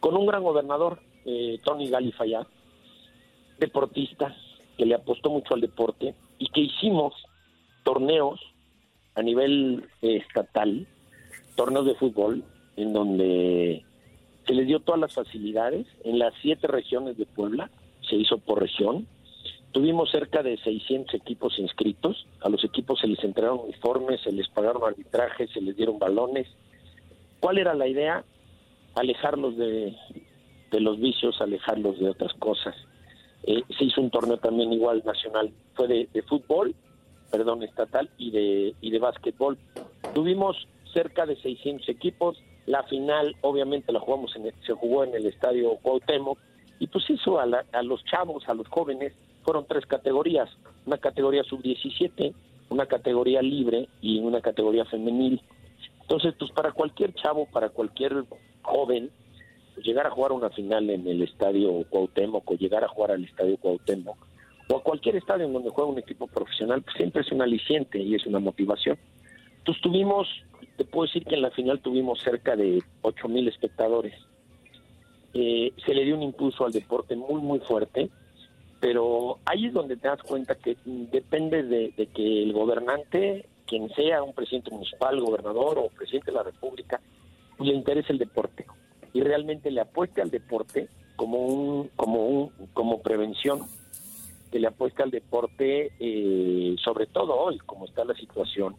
con 0.00 0.16
un 0.16 0.26
gran 0.26 0.42
gobernador, 0.42 1.00
eh, 1.24 1.60
Tony 1.64 1.88
Galifayá, 1.88 2.46
deportista, 3.58 4.34
que 4.76 4.86
le 4.86 4.94
apostó 4.94 5.30
mucho 5.30 5.54
al 5.54 5.60
deporte 5.60 6.14
y 6.38 6.48
que 6.48 6.60
hicimos 6.60 7.14
torneos 7.84 8.40
a 9.14 9.22
nivel 9.22 9.88
estatal, 10.00 10.86
torneos 11.54 11.86
de 11.86 11.94
fútbol, 11.94 12.42
en 12.76 12.92
donde 12.92 13.84
se 14.46 14.54
les 14.54 14.66
dio 14.66 14.80
todas 14.80 15.00
las 15.00 15.14
facilidades. 15.14 15.86
En 16.04 16.18
las 16.18 16.34
siete 16.42 16.66
regiones 16.66 17.16
de 17.16 17.26
Puebla 17.26 17.70
se 18.08 18.16
hizo 18.16 18.38
por 18.38 18.60
región. 18.60 19.06
Tuvimos 19.72 20.10
cerca 20.10 20.42
de 20.42 20.58
600 20.58 21.14
equipos 21.14 21.58
inscritos. 21.58 22.26
A 22.42 22.48
los 22.48 22.62
equipos 22.64 23.00
se 23.00 23.06
les 23.06 23.22
entregaron 23.24 23.60
uniformes, 23.60 24.20
se 24.20 24.32
les 24.32 24.48
pagaron 24.48 24.82
arbitrajes, 24.84 25.50
se 25.50 25.60
les 25.60 25.76
dieron 25.76 25.98
balones. 25.98 26.46
¿Cuál 27.40 27.58
era 27.58 27.74
la 27.74 27.88
idea? 27.88 28.24
Alejarlos 28.94 29.56
de, 29.56 29.96
de 30.70 30.80
los 30.80 30.98
vicios, 30.98 31.40
alejarlos 31.40 31.98
de 31.98 32.10
otras 32.10 32.32
cosas. 32.34 32.74
Eh, 33.44 33.62
se 33.76 33.84
hizo 33.84 34.00
un 34.00 34.10
torneo 34.10 34.38
también 34.38 34.72
igual 34.72 35.02
nacional, 35.04 35.52
fue 35.74 35.88
de, 35.88 36.08
de 36.12 36.22
fútbol, 36.22 36.74
perdón, 37.30 37.62
estatal 37.62 38.08
y 38.18 38.30
de, 38.30 38.74
y 38.80 38.90
de 38.90 38.98
básquetbol. 38.98 39.58
Tuvimos 40.14 40.68
cerca 40.92 41.26
de 41.26 41.36
600 41.36 41.88
equipos, 41.88 42.38
la 42.66 42.82
final 42.84 43.34
obviamente 43.40 43.92
la 43.92 44.00
jugamos 44.00 44.34
en 44.36 44.46
el- 44.46 44.54
se 44.66 44.72
jugó 44.72 45.04
en 45.04 45.14
el 45.14 45.26
estadio 45.26 45.76
Cuauhtémoc 45.82 46.38
y 46.78 46.86
pues 46.86 47.08
eso 47.10 47.38
a, 47.40 47.46
la- 47.46 47.64
a 47.72 47.82
los 47.82 48.04
chavos, 48.04 48.48
a 48.48 48.54
los 48.54 48.68
jóvenes, 48.68 49.12
fueron 49.42 49.66
tres 49.68 49.84
categorías, 49.86 50.48
una 50.86 50.98
categoría 50.98 51.42
sub-17, 51.44 52.32
una 52.70 52.86
categoría 52.86 53.42
libre 53.42 53.88
y 54.00 54.20
una 54.20 54.40
categoría 54.40 54.84
femenil. 54.84 55.40
Entonces, 56.02 56.34
pues 56.38 56.50
para 56.52 56.72
cualquier 56.72 57.12
chavo, 57.14 57.46
para 57.46 57.68
cualquier 57.70 58.24
joven, 58.62 59.10
pues, 59.74 59.86
llegar 59.86 60.06
a 60.06 60.10
jugar 60.10 60.32
una 60.32 60.50
final 60.50 60.88
en 60.90 61.06
el 61.08 61.22
estadio 61.22 61.84
Cuauhtémoc 61.90 62.48
o 62.50 62.54
llegar 62.54 62.84
a 62.84 62.88
jugar 62.88 63.12
al 63.12 63.24
estadio 63.24 63.56
Cuauhtémoc 63.56 64.16
o 64.68 64.76
a 64.76 64.82
cualquier 64.82 65.16
estadio 65.16 65.46
en 65.46 65.52
donde 65.52 65.70
juega 65.70 65.90
un 65.90 65.98
equipo 65.98 66.26
profesional, 66.28 66.82
pues 66.82 66.96
siempre 66.96 67.22
es 67.22 67.32
un 67.32 67.42
aliciente 67.42 67.98
y 67.98 68.14
es 68.14 68.24
una 68.26 68.38
motivación. 68.38 68.96
Entonces 69.58 69.82
tuvimos, 69.82 70.28
puedo 70.84 71.06
decir 71.06 71.24
que 71.24 71.34
en 71.34 71.42
la 71.42 71.50
final 71.50 71.80
tuvimos 71.80 72.20
cerca 72.20 72.56
de 72.56 72.82
8 73.02 73.28
mil 73.28 73.48
espectadores. 73.48 74.14
Eh, 75.34 75.72
se 75.84 75.94
le 75.94 76.04
dio 76.04 76.16
un 76.16 76.22
impulso 76.22 76.64
al 76.64 76.72
deporte 76.72 77.16
muy, 77.16 77.40
muy 77.40 77.58
fuerte, 77.60 78.10
pero 78.80 79.38
ahí 79.44 79.66
es 79.66 79.72
donde 79.72 79.96
te 79.96 80.08
das 80.08 80.22
cuenta 80.22 80.54
que 80.56 80.76
depende 80.84 81.62
de, 81.62 82.08
que 82.14 82.42
el 82.42 82.52
gobernante, 82.52 83.46
quien 83.66 83.88
sea 83.94 84.22
un 84.22 84.34
presidente 84.34 84.70
municipal, 84.70 85.20
gobernador 85.20 85.78
o 85.78 85.88
presidente 85.88 86.30
de 86.30 86.36
la 86.36 86.42
República, 86.42 87.00
pues, 87.56 87.70
le 87.70 87.76
interese 87.76 88.12
el 88.12 88.18
deporte 88.18 88.66
y 89.12 89.20
realmente 89.20 89.70
le 89.70 89.80
apueste 89.80 90.20
al 90.20 90.30
deporte 90.30 90.88
como 91.16 91.38
un 91.38 91.88
como 91.94 92.26
un 92.26 92.52
como 92.72 93.02
prevención 93.02 93.60
que 94.50 94.58
le 94.58 94.66
apueste 94.66 95.02
al 95.02 95.10
deporte 95.10 95.92
eh, 96.00 96.74
sobre 96.82 97.06
todo 97.06 97.38
hoy 97.38 97.58
como 97.58 97.84
está 97.84 98.04
la 98.04 98.14
situación 98.14 98.74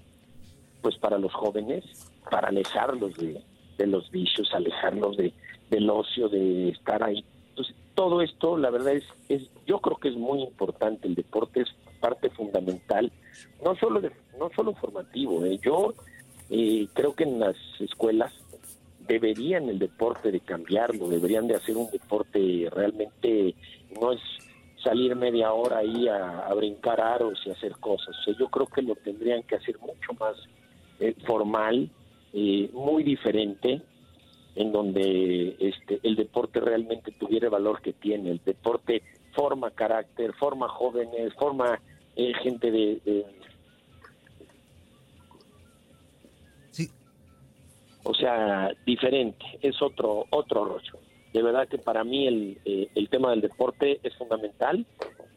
pues 0.84 0.96
para 0.98 1.17
los 1.17 1.34
jóvenes 1.34 1.84
para 2.30 2.50
alejarlos 2.50 3.15
de, 3.15 3.41
de 3.80 3.88
los 3.88 4.12
vicios 4.12 4.54
alejarlos 4.54 5.17
de 5.17 5.34
del 5.72 5.89
ocio 5.89 6.30
de 6.30 6.69
estar 6.69 7.04
ahí 7.04 7.26
entonces 7.50 7.76
todo 7.96 8.22
esto 8.22 8.58
la 8.58 8.69
verdad 8.69 8.93
es 8.93 9.06
es 9.30 9.50
yo 9.65 9.80
creo 9.80 9.98
que 9.98 10.10
es 10.10 10.15
muy 10.15 10.43
importante 10.43 11.08
el 11.08 11.15
deporte 11.15 11.62
es 11.62 11.69
parte 12.00 12.30
fundamental 12.30 13.12
no 13.63 13.76
solo 13.78 14.02
de, 14.02 14.12
no 14.38 14.52
solo 14.56 14.74
formativo 14.76 15.43
eh. 15.46 15.58
yo 15.63 15.96
eh, 16.52 16.88
creo 16.93 17.15
que 17.15 17.24
en 17.24 17.39
las 17.39 17.56
escuelas 17.80 18.32
deberían 19.08 19.69
el 19.69 19.80
deporte 19.80 20.32
de 20.32 20.39
cambiarlo, 20.39 21.08
deberían 21.08 21.48
de 21.48 21.56
hacer 21.56 21.76
un 21.76 21.89
deporte 21.91 22.69
realmente, 22.72 23.56
no 24.00 24.12
es 24.12 24.22
salir 24.84 25.15
media 25.15 25.54
hora 25.54 25.78
ahí 25.78 26.08
a, 26.08 26.54
brincar 26.54 27.00
aros 27.00 27.41
y 27.46 27.52
hacer 27.52 27.74
cosas. 27.80 28.15
Yo 28.38 28.48
creo 28.50 28.67
que 28.67 28.82
lo 28.82 28.96
tendrían 28.96 29.43
que 29.43 29.56
hacer 29.56 29.78
mucho 29.80 30.13
más 30.19 30.36
eh, 31.04 31.16
formal, 31.28 31.89
eh, 32.32 32.70
muy 32.74 33.04
diferente, 33.04 33.82
en 34.56 34.72
donde 34.72 35.56
este 35.60 36.00
el 36.04 36.16
deporte 36.16 36.62
realmente 36.62 37.12
tuviera 37.12 37.48
el 37.48 37.52
valor 37.52 37.82
que 37.82 37.92
tiene. 37.92 38.32
El 38.32 38.42
deporte 38.44 39.02
forma 39.36 39.72
carácter, 39.72 40.34
forma 40.34 40.70
jóvenes, 40.70 41.34
forma 41.34 41.80
eh, 42.16 42.34
gente 42.42 42.72
de, 42.72 43.02
de 43.04 43.26
Sí. 46.72 46.89
o 48.04 48.13
sea, 48.13 48.72
diferente, 48.86 49.46
es 49.62 49.82
otro 49.82 50.26
otro 50.30 50.66
rollo. 50.66 51.00
De 51.34 51.42
verdad 51.42 51.68
que 51.68 51.80
para 51.80 52.04
mí 52.04 52.28
el, 52.28 52.60
eh, 52.63 52.88
el 52.96 53.10
tema 53.10 53.32
del 53.32 53.42
deporte 53.42 54.00
es 54.04 54.16
fundamental 54.16 54.86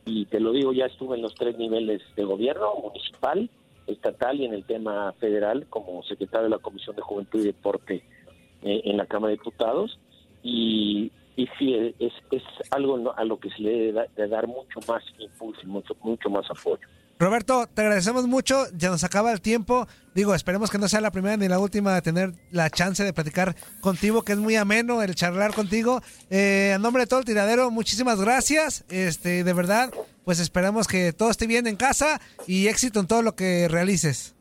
y 0.05 0.27
te 0.27 0.39
lo 0.39 0.53
digo, 0.53 0.73
ya 0.73 0.87
estuve 0.87 1.17
en 1.17 1.23
los 1.23 1.35
tres 1.35 1.59
niveles 1.59 2.01
de 2.15 2.25
gobierno, 2.25 2.75
municipal, 2.83 3.51
estatal 3.87 4.41
y 4.41 4.45
en 4.45 4.55
el 4.55 4.65
tema 4.65 5.13
federal 5.21 5.67
como 5.69 6.03
secretario 6.03 6.45
de 6.45 6.51
la 6.57 6.59
Comisión 6.59 6.97
de 6.97 7.03
Juventud 7.03 7.41
y 7.41 7.45
Deporte 7.47 8.03
eh, 8.63 8.81
en 8.85 8.97
la 8.97 9.07
Cámara 9.07 9.31
de 9.31 9.37
Diputados 9.39 9.99
y, 10.43 11.11
sí, 11.59 11.75
es, 11.99 12.13
es 12.31 12.43
algo 12.71 13.13
a 13.17 13.25
lo 13.25 13.39
que 13.39 13.51
se 13.51 13.61
le 13.63 13.71
debe 13.71 13.93
da- 13.93 14.07
de 14.17 14.29
dar 14.29 14.47
mucho 14.47 14.81
más 14.89 15.03
impulso 15.19 15.61
y 15.63 15.67
mucho, 15.67 15.95
mucho 16.03 16.31
más 16.31 16.51
apoyo. 16.51 16.87
Roberto, 17.19 17.67
te 17.67 17.81
agradecemos 17.81 18.27
mucho. 18.27 18.67
Ya 18.75 18.91
nos 18.91 19.03
acaba 19.03 19.33
el 19.33 19.41
tiempo. 19.41 19.87
Digo, 20.15 20.35
esperemos 20.35 20.71
que 20.71 20.79
no 20.79 20.89
sea 20.89 21.01
la 21.01 21.11
primera 21.11 21.37
ni 21.37 21.49
la 21.49 21.59
última 21.59 21.95
de 21.95 22.03
tener 22.03 22.33
la 22.51 22.69
chance 22.69 23.03
de 23.05 23.13
platicar 23.13 23.55
contigo, 23.81 24.23
que 24.23 24.33
es 24.33 24.39
muy 24.39 24.57
ameno 24.57 25.03
el 25.03 25.15
charlar 25.15 25.55
contigo. 25.55 26.03
Eh, 26.31 26.73
a 26.75 26.79
nombre 26.79 27.05
de 27.05 27.07
todo 27.07 27.21
el 27.21 27.25
tiradero, 27.25 27.71
muchísimas 27.71 28.21
gracias. 28.21 28.85
Este, 28.91 29.45
de 29.45 29.53
verdad, 29.55 29.91
pues 30.25 30.41
esperamos 30.41 30.87
que 30.87 31.13
todo 31.13 31.31
esté 31.31 31.47
bien 31.47 31.67
en 31.67 31.77
casa 31.77 32.21
y 32.47 32.69
éxito 32.69 33.01
en 33.01 33.07
todo 33.07 33.23
lo 33.23 33.35
que 33.35 33.69
realices. 33.69 34.35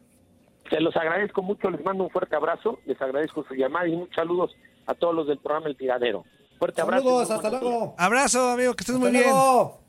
Se 0.70 0.82
los 0.82 0.96
agradezco 0.98 1.44
mucho, 1.44 1.70
les 1.70 1.84
mando 1.84 2.06
un 2.06 2.10
fuerte 2.10 2.36
abrazo, 2.36 2.80
les 2.86 3.00
agradezco 3.02 3.46
su 3.48 3.54
llamada 3.54 3.88
y 3.88 3.96
muchos 3.96 4.16
saludos 4.16 4.52
a 4.88 4.96
todos 4.96 5.16
los 5.16 5.28
del 5.28 5.38
programa 5.38 5.68
El 5.68 5.78
Tiradero. 5.78 6.26
Fuerte 6.58 6.82
abrazo. 6.82 7.04
Saludos, 7.04 7.32
hasta 7.32 7.50
luego. 7.50 7.96
Abrazo, 7.98 8.50
amigo, 8.50 8.74
que 8.74 8.82
estés 8.82 8.98
muy 8.98 9.12
bien. 9.12 9.24
luego. 9.24 9.85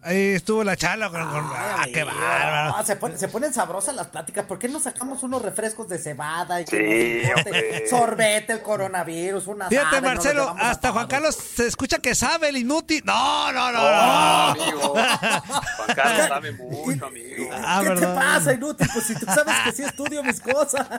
Ahí 0.00 0.34
estuvo 0.34 0.62
la 0.62 0.76
charla 0.76 1.10
con, 1.10 1.20
con- 1.28 1.44
ah, 1.54 1.84
qué 1.92 2.04
bárbaro. 2.04 2.76
no, 2.78 2.84
se, 2.86 2.94
pone- 2.96 3.18
se 3.18 3.26
ponen 3.28 3.52
sabrosas 3.52 3.96
las 3.96 4.06
pláticas. 4.06 4.44
¿Por 4.46 4.58
qué 4.58 4.68
no 4.68 4.78
sacamos 4.78 5.24
unos 5.24 5.42
refrescos 5.42 5.88
de 5.88 5.98
cebada? 5.98 6.60
Y 6.60 6.64
que 6.66 7.22
Sí, 7.24 7.32
hombre. 7.36 7.84
sorbete, 7.90 8.52
el 8.52 8.62
coronavirus, 8.62 9.48
una 9.48 9.68
Fíjate, 9.68 10.00
Marcelo, 10.00 10.54
hasta 10.58 10.92
Juan. 10.92 11.08
Carlos 11.08 11.34
se 11.34 11.66
escucha 11.66 11.98
que 11.98 12.14
sabe 12.14 12.48
el 12.50 12.58
inútil. 12.58 13.02
No, 13.04 13.52
no, 13.52 13.72
no, 13.72 13.78
No, 13.82 13.90
no. 13.90 14.62
amigo. 14.62 14.80
Juan 14.94 15.94
Carlos 15.96 16.28
sabe 16.28 16.52
mucho, 16.52 17.06
amigo. 17.06 17.50
Ah, 17.52 17.80
¿Qué 17.82 17.88
perdón. 17.88 18.14
te 18.14 18.20
pasa, 18.20 18.52
inútil? 18.54 18.88
Pues 18.92 19.04
si 19.06 19.14
tú 19.16 19.26
sabes 19.26 19.54
que 19.64 19.72
sí 19.72 19.82
estudio 19.82 20.22
mis 20.22 20.40
cosas. 20.40 20.86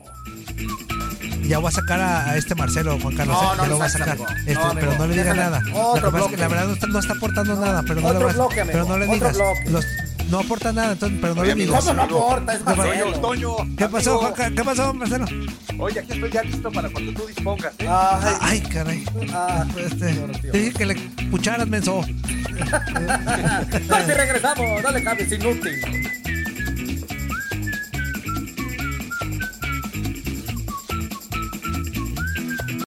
Ya 1.42 1.58
voy 1.58 1.68
a 1.68 1.72
sacar 1.72 2.00
a, 2.00 2.30
a 2.30 2.36
este 2.36 2.54
Marcelo, 2.54 2.98
Juan 3.00 3.16
Carlos. 3.16 3.40
No, 3.42 3.54
eh, 3.54 3.56
no 3.56 3.66
lo 3.66 3.76
voy 3.78 3.86
a 3.86 3.88
sacar. 3.88 4.18
Este, 4.46 4.54
No, 4.54 4.74
pero 4.74 4.94
no 4.98 5.06
le 5.06 5.12
diga 5.14 5.24
déjale. 5.34 5.42
nada. 5.42 5.62
Otro 5.74 6.10
que 6.10 6.16
bloque. 6.18 6.36
la 6.36 6.48
verdad 6.48 6.66
no 6.66 6.74
está, 6.74 6.86
no 6.88 6.98
está 6.98 7.12
aportando 7.14 7.56
nada, 7.56 7.82
pero 7.82 8.00
no 8.02 8.08
Otro 8.08 8.18
le 8.20 8.24
vas- 8.26 8.34
bloque, 8.36 8.64
pero 8.66 8.84
no 8.84 8.98
le 8.98 9.04
otro 9.06 9.14
digas. 9.14 9.34
bloque. 9.36 9.70
Los- 9.70 9.86
no 10.30 10.38
aporta 10.40 10.72
nada, 10.72 10.92
entonces, 10.92 11.18
pero 11.20 11.34
no 11.34 11.40
Oye, 11.40 11.48
le 11.48 11.52
amigo, 11.52 11.72
digas. 11.72 11.84
¿Cómo 11.84 11.94
no 11.96 12.02
aporta? 12.02 12.52
Es. 12.54 12.64
Marcelo. 12.64 13.12
Toño. 13.20 13.56
¿Qué 13.76 13.88
pasó, 13.88 14.10
amigo. 14.10 14.18
Juan 14.20 14.32
Ca- 14.34 14.50
¿Qué 14.50 14.64
pasó, 14.64 14.94
Marcelo? 14.94 15.24
Oye, 15.78 16.00
aquí 16.00 16.12
estoy 16.12 16.30
ya 16.30 16.42
listo 16.42 16.70
para 16.72 16.88
cuando 16.90 17.12
tú 17.12 17.26
dispongas. 17.26 17.72
¿eh? 17.78 17.86
Ay, 17.88 18.34
Ay, 18.40 18.60
caray. 18.62 19.04
ah, 19.32 19.64
Este, 19.76 20.12
te 20.50 20.58
dije 20.58 20.72
que 20.72 20.86
le 20.86 20.94
pucharas, 21.30 21.68
menso. 21.68 22.00
Corte 23.88 24.06
y 24.08 24.14
regresamos, 24.14 24.82
no 24.82 24.90
le 24.90 25.02
cambies, 25.04 25.32
inútil. 25.32 25.72